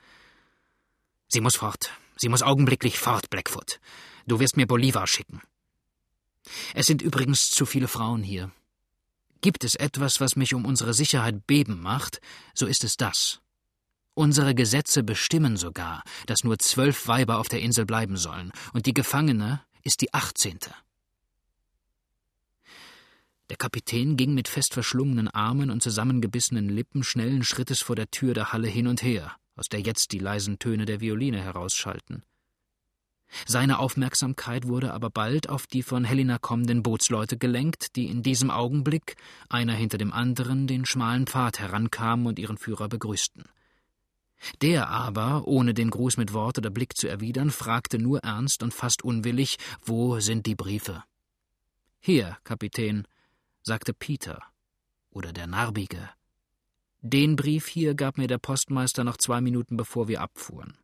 Sie 1.27 1.41
muss 1.41 1.57
fort. 1.57 1.91
Sie 2.17 2.29
muss 2.29 2.43
augenblicklich 2.43 2.99
fort, 2.99 3.31
Blackfoot. 3.31 3.81
Du 4.27 4.41
wirst 4.41 4.57
mir 4.57 4.67
Bolivar 4.67 5.07
schicken. 5.07 5.41
Es 6.75 6.87
sind 6.87 7.03
übrigens 7.03 7.51
zu 7.51 7.67
viele 7.67 7.89
Frauen 7.89 8.23
hier. 8.23 8.51
Gibt 9.41 9.65
es 9.65 9.75
etwas, 9.75 10.21
was 10.21 10.37
mich 10.37 10.55
um 10.55 10.65
unsere 10.65 10.95
Sicherheit 10.95 11.47
beben 11.47 11.81
macht, 11.81 12.21
so 12.55 12.67
ist 12.67 12.85
es 12.85 12.97
das. 12.97 13.41
Unsere 14.15 14.55
Gesetze 14.55 15.03
bestimmen 15.03 15.57
sogar, 15.57 16.03
dass 16.27 16.45
nur 16.45 16.59
zwölf 16.59 17.09
Weiber 17.09 17.39
auf 17.39 17.49
der 17.49 17.61
Insel 17.61 17.85
bleiben 17.85 18.17
sollen, 18.17 18.53
und 18.73 18.87
die 18.87 18.95
Gefangene 18.95 19.61
ist 19.83 20.01
die 20.01 20.15
achtzehnte. 20.15 20.75
Der 23.51 23.57
Kapitän 23.59 24.17
ging 24.17 24.33
mit 24.33 24.49
fest 24.49 24.73
verschlungenen 24.73 25.29
Armen 25.29 25.71
und 25.71 25.83
zusammengebissenen 25.83 26.71
Lippen 26.71 27.05
schnellen 27.05 27.45
Schrittes 27.45 27.83
vor 27.83 27.97
der 27.97 28.11
Tür 28.11 28.33
der 28.33 28.53
Halle 28.53 28.69
hin 28.69 28.87
und 28.87 29.03
her, 29.03 29.37
aus 29.57 29.69
der 29.69 29.81
jetzt 29.81 30.13
die 30.13 30.19
leisen 30.19 30.59
Töne 30.59 30.85
der 30.85 31.01
Violine 31.01 31.41
herausschallten. 31.41 32.25
Seine 33.47 33.79
Aufmerksamkeit 33.79 34.69
wurde 34.69 34.93
aber 34.93 35.11
bald 35.11 35.49
auf 35.49 35.67
die 35.67 35.83
von 35.83 36.05
Helena 36.05 36.39
kommenden 36.39 36.83
Bootsleute 36.83 37.37
gelenkt, 37.37 37.97
die 37.97 38.07
in 38.07 38.23
diesem 38.23 38.51
Augenblick, 38.51 39.17
einer 39.49 39.75
hinter 39.75 39.99
dem 39.99 40.13
anderen, 40.13 40.67
den 40.67 40.87
schmalen 40.87 41.27
Pfad 41.27 41.59
herankamen 41.59 42.27
und 42.27 42.39
ihren 42.39 42.59
Führer 42.59 42.89
begrüßten. 42.89 43.45
Der 44.61 44.89
aber, 44.89 45.47
ohne 45.47 45.75
den 45.75 45.91
Gruß 45.91 46.17
mit 46.17 46.33
Wort 46.33 46.59
oder 46.59 46.71
Blick 46.71 46.97
zu 46.97 47.09
erwidern, 47.09 47.51
fragte 47.51 47.99
nur 47.99 48.21
ernst 48.21 48.63
und 48.63 48.75
fast 48.75 49.03
unwillig, 49.03 49.59
wo 49.83 50.21
sind 50.21 50.47
die 50.47 50.55
Briefe? 50.55 51.03
Hier, 52.01 52.37
Kapitän, 52.45 53.07
sagte 53.63 53.95
Peter 53.95 54.41
oder 55.11 55.33
der 55.33 55.47
Narbige. 55.47 56.11
Den 57.07 57.37
Brief 57.37 57.67
hier 57.67 57.95
gab 57.95 58.17
mir 58.17 58.29
der 58.29 58.39
Postmeister 58.39 59.05
noch 59.05 59.19
zwei 59.19 59.43
Minuten 59.43 59.77
bevor 59.77 60.09
wir 60.09 60.23
abfuhren. 60.23 60.79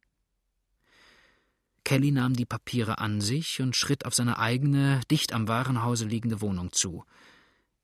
Kelly 1.82 2.10
nahm 2.10 2.34
die 2.34 2.44
Papiere 2.44 2.98
an 2.98 3.22
sich 3.22 3.62
und 3.62 3.74
schritt 3.74 4.04
auf 4.04 4.14
seine 4.14 4.38
eigene, 4.38 5.00
dicht 5.10 5.32
am 5.32 5.48
Warenhause 5.48 6.04
liegende 6.04 6.42
Wohnung 6.42 6.72
zu. 6.72 7.06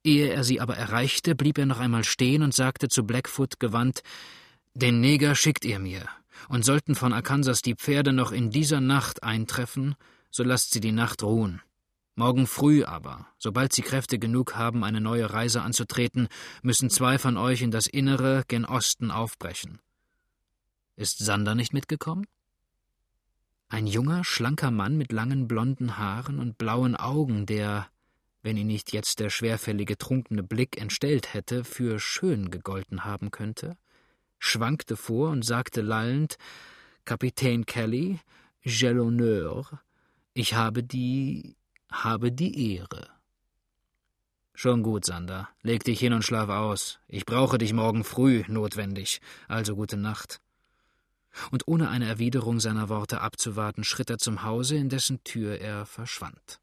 Ehe 0.05 0.29
er 0.29 0.45
sie 0.45 0.61
aber 0.61 0.77
erreichte, 0.77 1.35
blieb 1.35 1.57
er 1.57 1.65
noch 1.65 1.81
einmal 1.81 2.05
stehen 2.05 2.43
und 2.43 2.53
sagte 2.53 2.89
zu 2.89 3.05
Blackfoot 3.05 3.59
gewandt 3.59 4.03
Den 4.75 5.01
Neger 5.01 5.35
schickt 5.35 5.65
ihr 5.65 5.79
mir, 5.79 6.07
und 6.51 6.63
sollten 6.63 6.95
von 6.95 7.15
Arkansas 7.15 7.63
die 7.63 7.75
Pferde 7.75 8.13
noch 8.13 8.33
in 8.33 8.51
dieser 8.51 8.83
Nacht 8.83 9.23
eintreffen, 9.23 9.95
so 10.31 10.45
lasst 10.45 10.73
sie 10.73 10.81
die 10.81 10.93
Nacht 10.93 11.23
ruhen. 11.23 11.63
Morgen 12.19 12.47
früh 12.47 12.83
aber, 12.83 13.27
sobald 13.37 13.75
Sie 13.75 13.83
Kräfte 13.83 14.19
genug 14.19 14.57
haben, 14.57 14.85
eine 14.85 15.03
neue 15.03 15.35
Reise 15.35 15.61
anzutreten, 15.61 16.29
müssen 16.63 16.89
zwei 16.89 17.19
von 17.19 17.37
euch 17.37 17.61
in 17.61 17.71
das 17.71 17.87
Innere 17.87 18.43
gen 18.49 18.65
Osten 18.65 19.11
aufbrechen. 19.11 19.81
Ist 20.97 21.19
Sander 21.19 21.55
nicht 21.55 21.75
mitgekommen? 21.75 22.27
Ein 23.69 23.87
junger, 23.87 24.25
schlanker 24.25 24.71
Mann 24.71 24.97
mit 24.97 25.13
langen 25.13 25.47
blonden 25.47 25.99
Haaren 25.99 26.39
und 26.39 26.57
blauen 26.57 26.97
Augen, 26.97 27.45
der, 27.45 27.87
wenn 28.43 28.57
ihn 28.57 28.69
nicht 28.69 28.95
jetzt 28.95 29.21
der 29.21 29.29
schwerfällige, 29.29 29.99
trunkene 29.99 30.43
Blick 30.43 30.81
entstellt 30.81 31.35
hätte, 31.35 31.65
für 31.65 32.01
schön 32.01 32.51
gegolten 32.51 33.05
haben 33.05 33.31
könnte, 33.31 33.77
schwankte 34.39 34.97
vor 34.97 35.29
und 35.29 35.45
sagte 35.45 35.83
lallend 35.83 36.39
Kapitän 37.05 37.67
Kelly, 37.67 38.21
j'ai 38.65 38.93
l'honneur, 38.93 39.81
ich 40.33 40.55
habe 40.55 40.83
die 40.83 41.57
habe 42.05 42.33
die 42.33 42.75
Ehre. 42.77 43.09
Schon 44.55 44.83
gut, 44.83 45.05
Sander. 45.05 45.49
Leg 45.63 45.85
dich 45.85 46.01
hin 46.01 46.13
und 46.13 46.25
schlaf 46.25 46.49
aus. 46.49 46.99
Ich 47.09 47.27
brauche 47.27 47.59
dich 47.59 47.73
morgen 47.73 48.05
früh 48.05 48.43
notwendig. 48.49 49.21
Also 49.49 49.77
gute 49.77 49.97
Nacht 49.97 50.41
und 51.51 51.67
ohne 51.67 51.89
eine 51.89 52.07
Erwiderung 52.07 52.61
seiner 52.61 52.89
Worte 52.89 53.21
abzuwarten, 53.21 53.85
schritt 53.85 54.11
er 54.11 54.19
zum 54.19 54.43
Hause, 54.43 54.77
in 54.77 54.89
dessen 54.89 55.23
Tür 55.25 55.61
er 55.61 55.87
verschwand. 55.87 56.61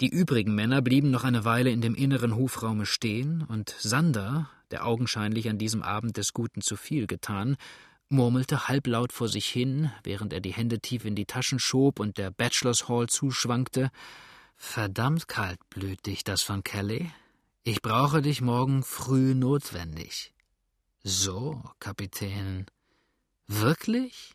Die 0.00 0.08
übrigen 0.08 0.54
Männer 0.54 0.82
blieben 0.82 1.10
noch 1.10 1.24
eine 1.24 1.44
Weile 1.44 1.70
in 1.70 1.80
dem 1.80 1.94
inneren 1.94 2.36
Hofraume 2.36 2.86
stehen, 2.86 3.42
und 3.42 3.74
Sander, 3.78 4.50
der 4.70 4.86
augenscheinlich 4.86 5.48
an 5.48 5.58
diesem 5.58 5.82
Abend 5.82 6.16
des 6.16 6.32
Guten 6.32 6.60
zu 6.60 6.76
viel 6.76 7.06
getan, 7.06 7.56
murmelte 8.08 8.68
halblaut 8.68 9.12
vor 9.12 9.28
sich 9.28 9.46
hin, 9.46 9.90
während 10.04 10.32
er 10.32 10.40
die 10.40 10.52
Hände 10.52 10.80
tief 10.80 11.04
in 11.04 11.14
die 11.14 11.26
Taschen 11.26 11.58
schob 11.58 12.00
und 12.00 12.18
der 12.18 12.30
Bachelors 12.30 12.88
Hall 12.88 13.08
zuschwankte 13.08 13.90
Verdammt 14.56 15.28
kaltblütig, 15.28 16.24
das 16.24 16.42
von 16.42 16.64
Kelly. 16.64 17.10
Ich 17.62 17.82
brauche 17.82 18.22
dich 18.22 18.40
morgen 18.40 18.82
früh 18.82 19.34
notwendig. 19.34 20.32
So, 21.02 21.62
Kapitän, 21.78 22.66
Wirklich? 23.48 24.34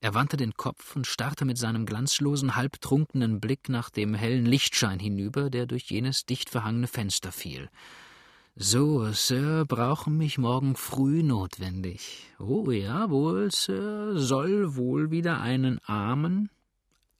Er 0.00 0.14
wandte 0.14 0.36
den 0.36 0.54
Kopf 0.54 0.96
und 0.96 1.06
starrte 1.06 1.44
mit 1.44 1.58
seinem 1.58 1.84
glanzlosen, 1.84 2.56
halbtrunkenen 2.56 3.40
Blick 3.40 3.68
nach 3.68 3.90
dem 3.90 4.14
hellen 4.14 4.46
Lichtschein 4.46 4.98
hinüber, 4.98 5.50
der 5.50 5.66
durch 5.66 5.90
jenes 5.90 6.24
dicht 6.24 6.48
verhangene 6.48 6.86
Fenster 6.86 7.32
fiel. 7.32 7.68
So, 8.56 9.12
Sir, 9.12 9.64
brauchen 9.64 10.16
mich 10.18 10.36
morgen 10.36 10.74
früh 10.74 11.22
notwendig. 11.22 12.26
Oh 12.38 12.70
ja, 12.70 13.08
wohl, 13.08 13.50
Sir, 13.50 14.18
soll 14.18 14.76
wohl 14.76 15.10
wieder 15.10 15.40
einen 15.40 15.78
armen, 15.84 16.50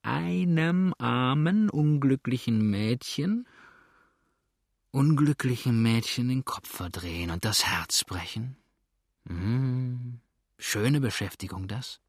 einem 0.02 0.92
armen, 0.98 1.70
unglücklichen 1.70 2.68
Mädchen, 2.68 3.46
unglücklichen 4.90 5.80
Mädchen 5.80 6.28
den 6.28 6.44
Kopf 6.44 6.68
verdrehen 6.68 7.30
und 7.30 7.44
das 7.44 7.64
Herz 7.64 8.04
brechen? 8.04 8.56
Hm, 9.26 10.20
schöne 10.58 11.00
Beschäftigung 11.00 11.68
das. 11.68 12.00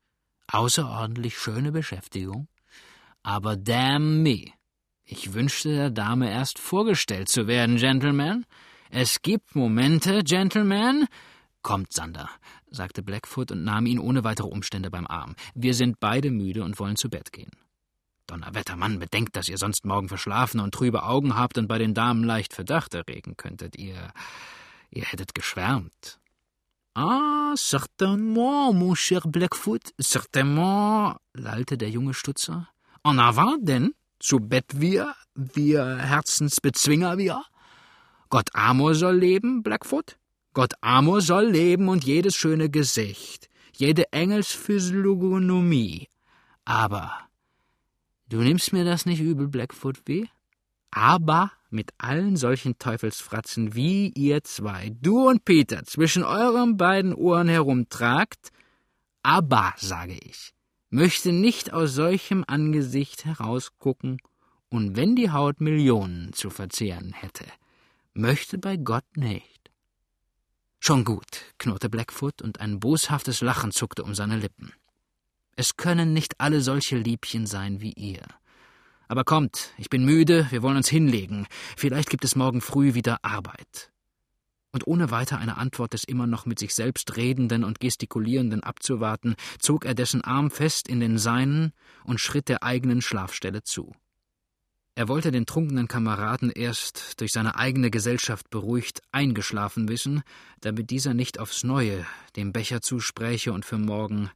Außerordentlich 0.47 1.37
schöne 1.37 1.71
Beschäftigung. 1.71 2.47
Aber 3.23 3.55
damn 3.55 4.23
me. 4.23 4.47
Ich 5.03 5.33
wünschte 5.33 5.69
der 5.69 5.89
Dame 5.89 6.31
erst 6.31 6.57
vorgestellt 6.59 7.29
zu 7.29 7.47
werden, 7.47 7.77
Gentlemen. 7.77 8.45
Es 8.93 9.21
gibt 9.21 9.55
Momente, 9.55 10.21
Gentlemen. 10.21 11.07
Kommt, 11.61 11.93
Sander, 11.93 12.29
sagte 12.69 13.01
Blackfoot 13.01 13.53
und 13.53 13.63
nahm 13.63 13.85
ihn 13.85 13.99
ohne 13.99 14.25
weitere 14.25 14.47
Umstände 14.47 14.91
beim 14.91 15.07
Arm. 15.07 15.37
Wir 15.55 15.73
sind 15.75 16.01
beide 16.01 16.29
müde 16.29 16.65
und 16.65 16.77
wollen 16.77 16.97
zu 16.97 17.09
Bett 17.09 17.31
gehen. 17.31 17.51
Donnerwetter, 18.27 18.75
Mann, 18.75 18.99
bedenkt, 18.99 19.37
dass 19.37 19.47
ihr 19.47 19.57
sonst 19.57 19.85
morgen 19.85 20.09
verschlafen 20.09 20.59
und 20.59 20.73
trübe 20.73 21.03
Augen 21.03 21.37
habt 21.37 21.57
und 21.57 21.69
bei 21.69 21.77
den 21.77 21.93
Damen 21.93 22.25
leicht 22.25 22.53
Verdacht 22.53 22.93
erregen 22.93 23.37
könntet. 23.37 23.77
Ihr, 23.77 24.11
ihr 24.89 25.05
hättet 25.05 25.33
geschwärmt. 25.33 26.19
Ah, 26.93 27.53
certainement, 27.55 28.73
mon 28.73 28.97
cher 28.97 29.21
Blackfoot, 29.21 29.93
certainement, 30.01 31.15
lallte 31.33 31.77
der 31.77 31.89
junge 31.89 32.13
Stutzer. 32.13 32.67
En 33.03 33.19
avant 33.19 33.65
denn, 33.65 33.95
zu 34.19 34.41
Bett 34.41 34.81
wir, 34.81 35.15
wir 35.33 35.95
Herzensbezwinger 35.95 37.17
wir. 37.17 37.45
Gott 38.31 38.49
Amor 38.53 38.95
soll 38.95 39.17
leben, 39.17 39.61
Blackfoot. 39.61 40.17
Gott 40.53 40.73
Amor 40.79 41.19
soll 41.19 41.47
leben 41.47 41.89
und 41.89 42.05
jedes 42.05 42.33
schöne 42.33 42.69
Gesicht, 42.69 43.49
jede 43.75 44.13
Engelsphysiognomie. 44.13 46.07
Aber 46.63 47.11
du 48.29 48.37
nimmst 48.37 48.71
mir 48.71 48.85
das 48.85 49.05
nicht 49.05 49.19
übel, 49.19 49.49
Blackfoot, 49.49 49.97
wie? 50.05 50.29
Aber 50.91 51.51
mit 51.69 51.91
allen 51.97 52.37
solchen 52.37 52.79
Teufelsfratzen 52.79 53.75
wie 53.75 54.13
ihr 54.15 54.45
zwei, 54.45 54.95
du 55.01 55.27
und 55.27 55.43
Peter, 55.43 55.83
zwischen 55.83 56.23
euren 56.23 56.77
beiden 56.77 57.13
Ohren 57.13 57.49
herumtragt, 57.49 58.53
aber, 59.23 59.73
sage 59.75 60.17
ich, 60.23 60.53
möchte 60.89 61.33
nicht 61.33 61.73
aus 61.73 61.95
solchem 61.95 62.45
Angesicht 62.47 63.25
herausgucken, 63.25 64.21
und 64.69 64.95
wenn 64.95 65.17
die 65.17 65.31
Haut 65.31 65.59
Millionen 65.59 66.31
zu 66.31 66.49
verzehren 66.49 67.11
hätte, 67.11 67.43
möchte 68.13 68.57
bei 68.57 68.77
Gott 68.77 69.05
nicht. 69.15 69.71
Schon 70.79 71.03
gut, 71.03 71.27
knurrte 71.57 71.89
Blackfoot, 71.89 72.41
und 72.41 72.59
ein 72.59 72.79
boshaftes 72.79 73.41
Lachen 73.41 73.71
zuckte 73.71 74.03
um 74.03 74.15
seine 74.15 74.37
Lippen. 74.37 74.73
Es 75.55 75.77
können 75.77 76.13
nicht 76.13 76.39
alle 76.39 76.61
solche 76.61 76.97
Liebchen 76.97 77.45
sein 77.45 77.81
wie 77.81 77.93
ihr. 77.93 78.23
Aber 79.07 79.23
kommt, 79.23 79.73
ich 79.77 79.89
bin 79.89 80.05
müde, 80.05 80.47
wir 80.49 80.61
wollen 80.61 80.77
uns 80.77 80.89
hinlegen. 80.89 81.45
Vielleicht 81.77 82.09
gibt 82.09 82.23
es 82.23 82.35
morgen 82.35 82.61
früh 82.61 82.93
wieder 82.93 83.17
Arbeit. 83.23 83.91
Und 84.71 84.87
ohne 84.87 85.11
weiter 85.11 85.37
eine 85.37 85.57
Antwort 85.57 85.93
des 85.93 86.05
immer 86.05 86.27
noch 86.27 86.45
mit 86.45 86.57
sich 86.57 86.73
selbst 86.73 87.17
redenden 87.17 87.65
und 87.65 87.81
gestikulierenden 87.81 88.63
abzuwarten, 88.63 89.35
zog 89.59 89.83
er 89.85 89.93
dessen 89.93 90.23
Arm 90.23 90.49
fest 90.49 90.87
in 90.87 91.01
den 91.01 91.17
seinen 91.17 91.73
und 92.05 92.21
schritt 92.21 92.47
der 92.47 92.63
eigenen 92.63 93.01
Schlafstelle 93.01 93.63
zu. 93.63 93.93
Er 94.93 95.07
wollte 95.07 95.31
den 95.31 95.45
trunkenen 95.45 95.87
Kameraden 95.87 96.51
erst 96.51 97.21
durch 97.21 97.31
seine 97.31 97.55
eigene 97.55 97.89
Gesellschaft 97.91 98.49
beruhigt 98.49 99.01
eingeschlafen 99.11 99.87
wissen, 99.87 100.21
damit 100.59 100.89
dieser 100.89 101.13
nicht 101.13 101.39
aufs 101.39 101.63
Neue 101.63 102.05
dem 102.35 102.51
Becher 102.51 102.81
zuspräche 102.81 103.53
und 103.53 103.65
für 103.65 103.77
morgen 103.77 104.29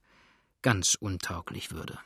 ganz 0.61 0.95
untauglich 0.95 1.71
würde. 1.71 1.99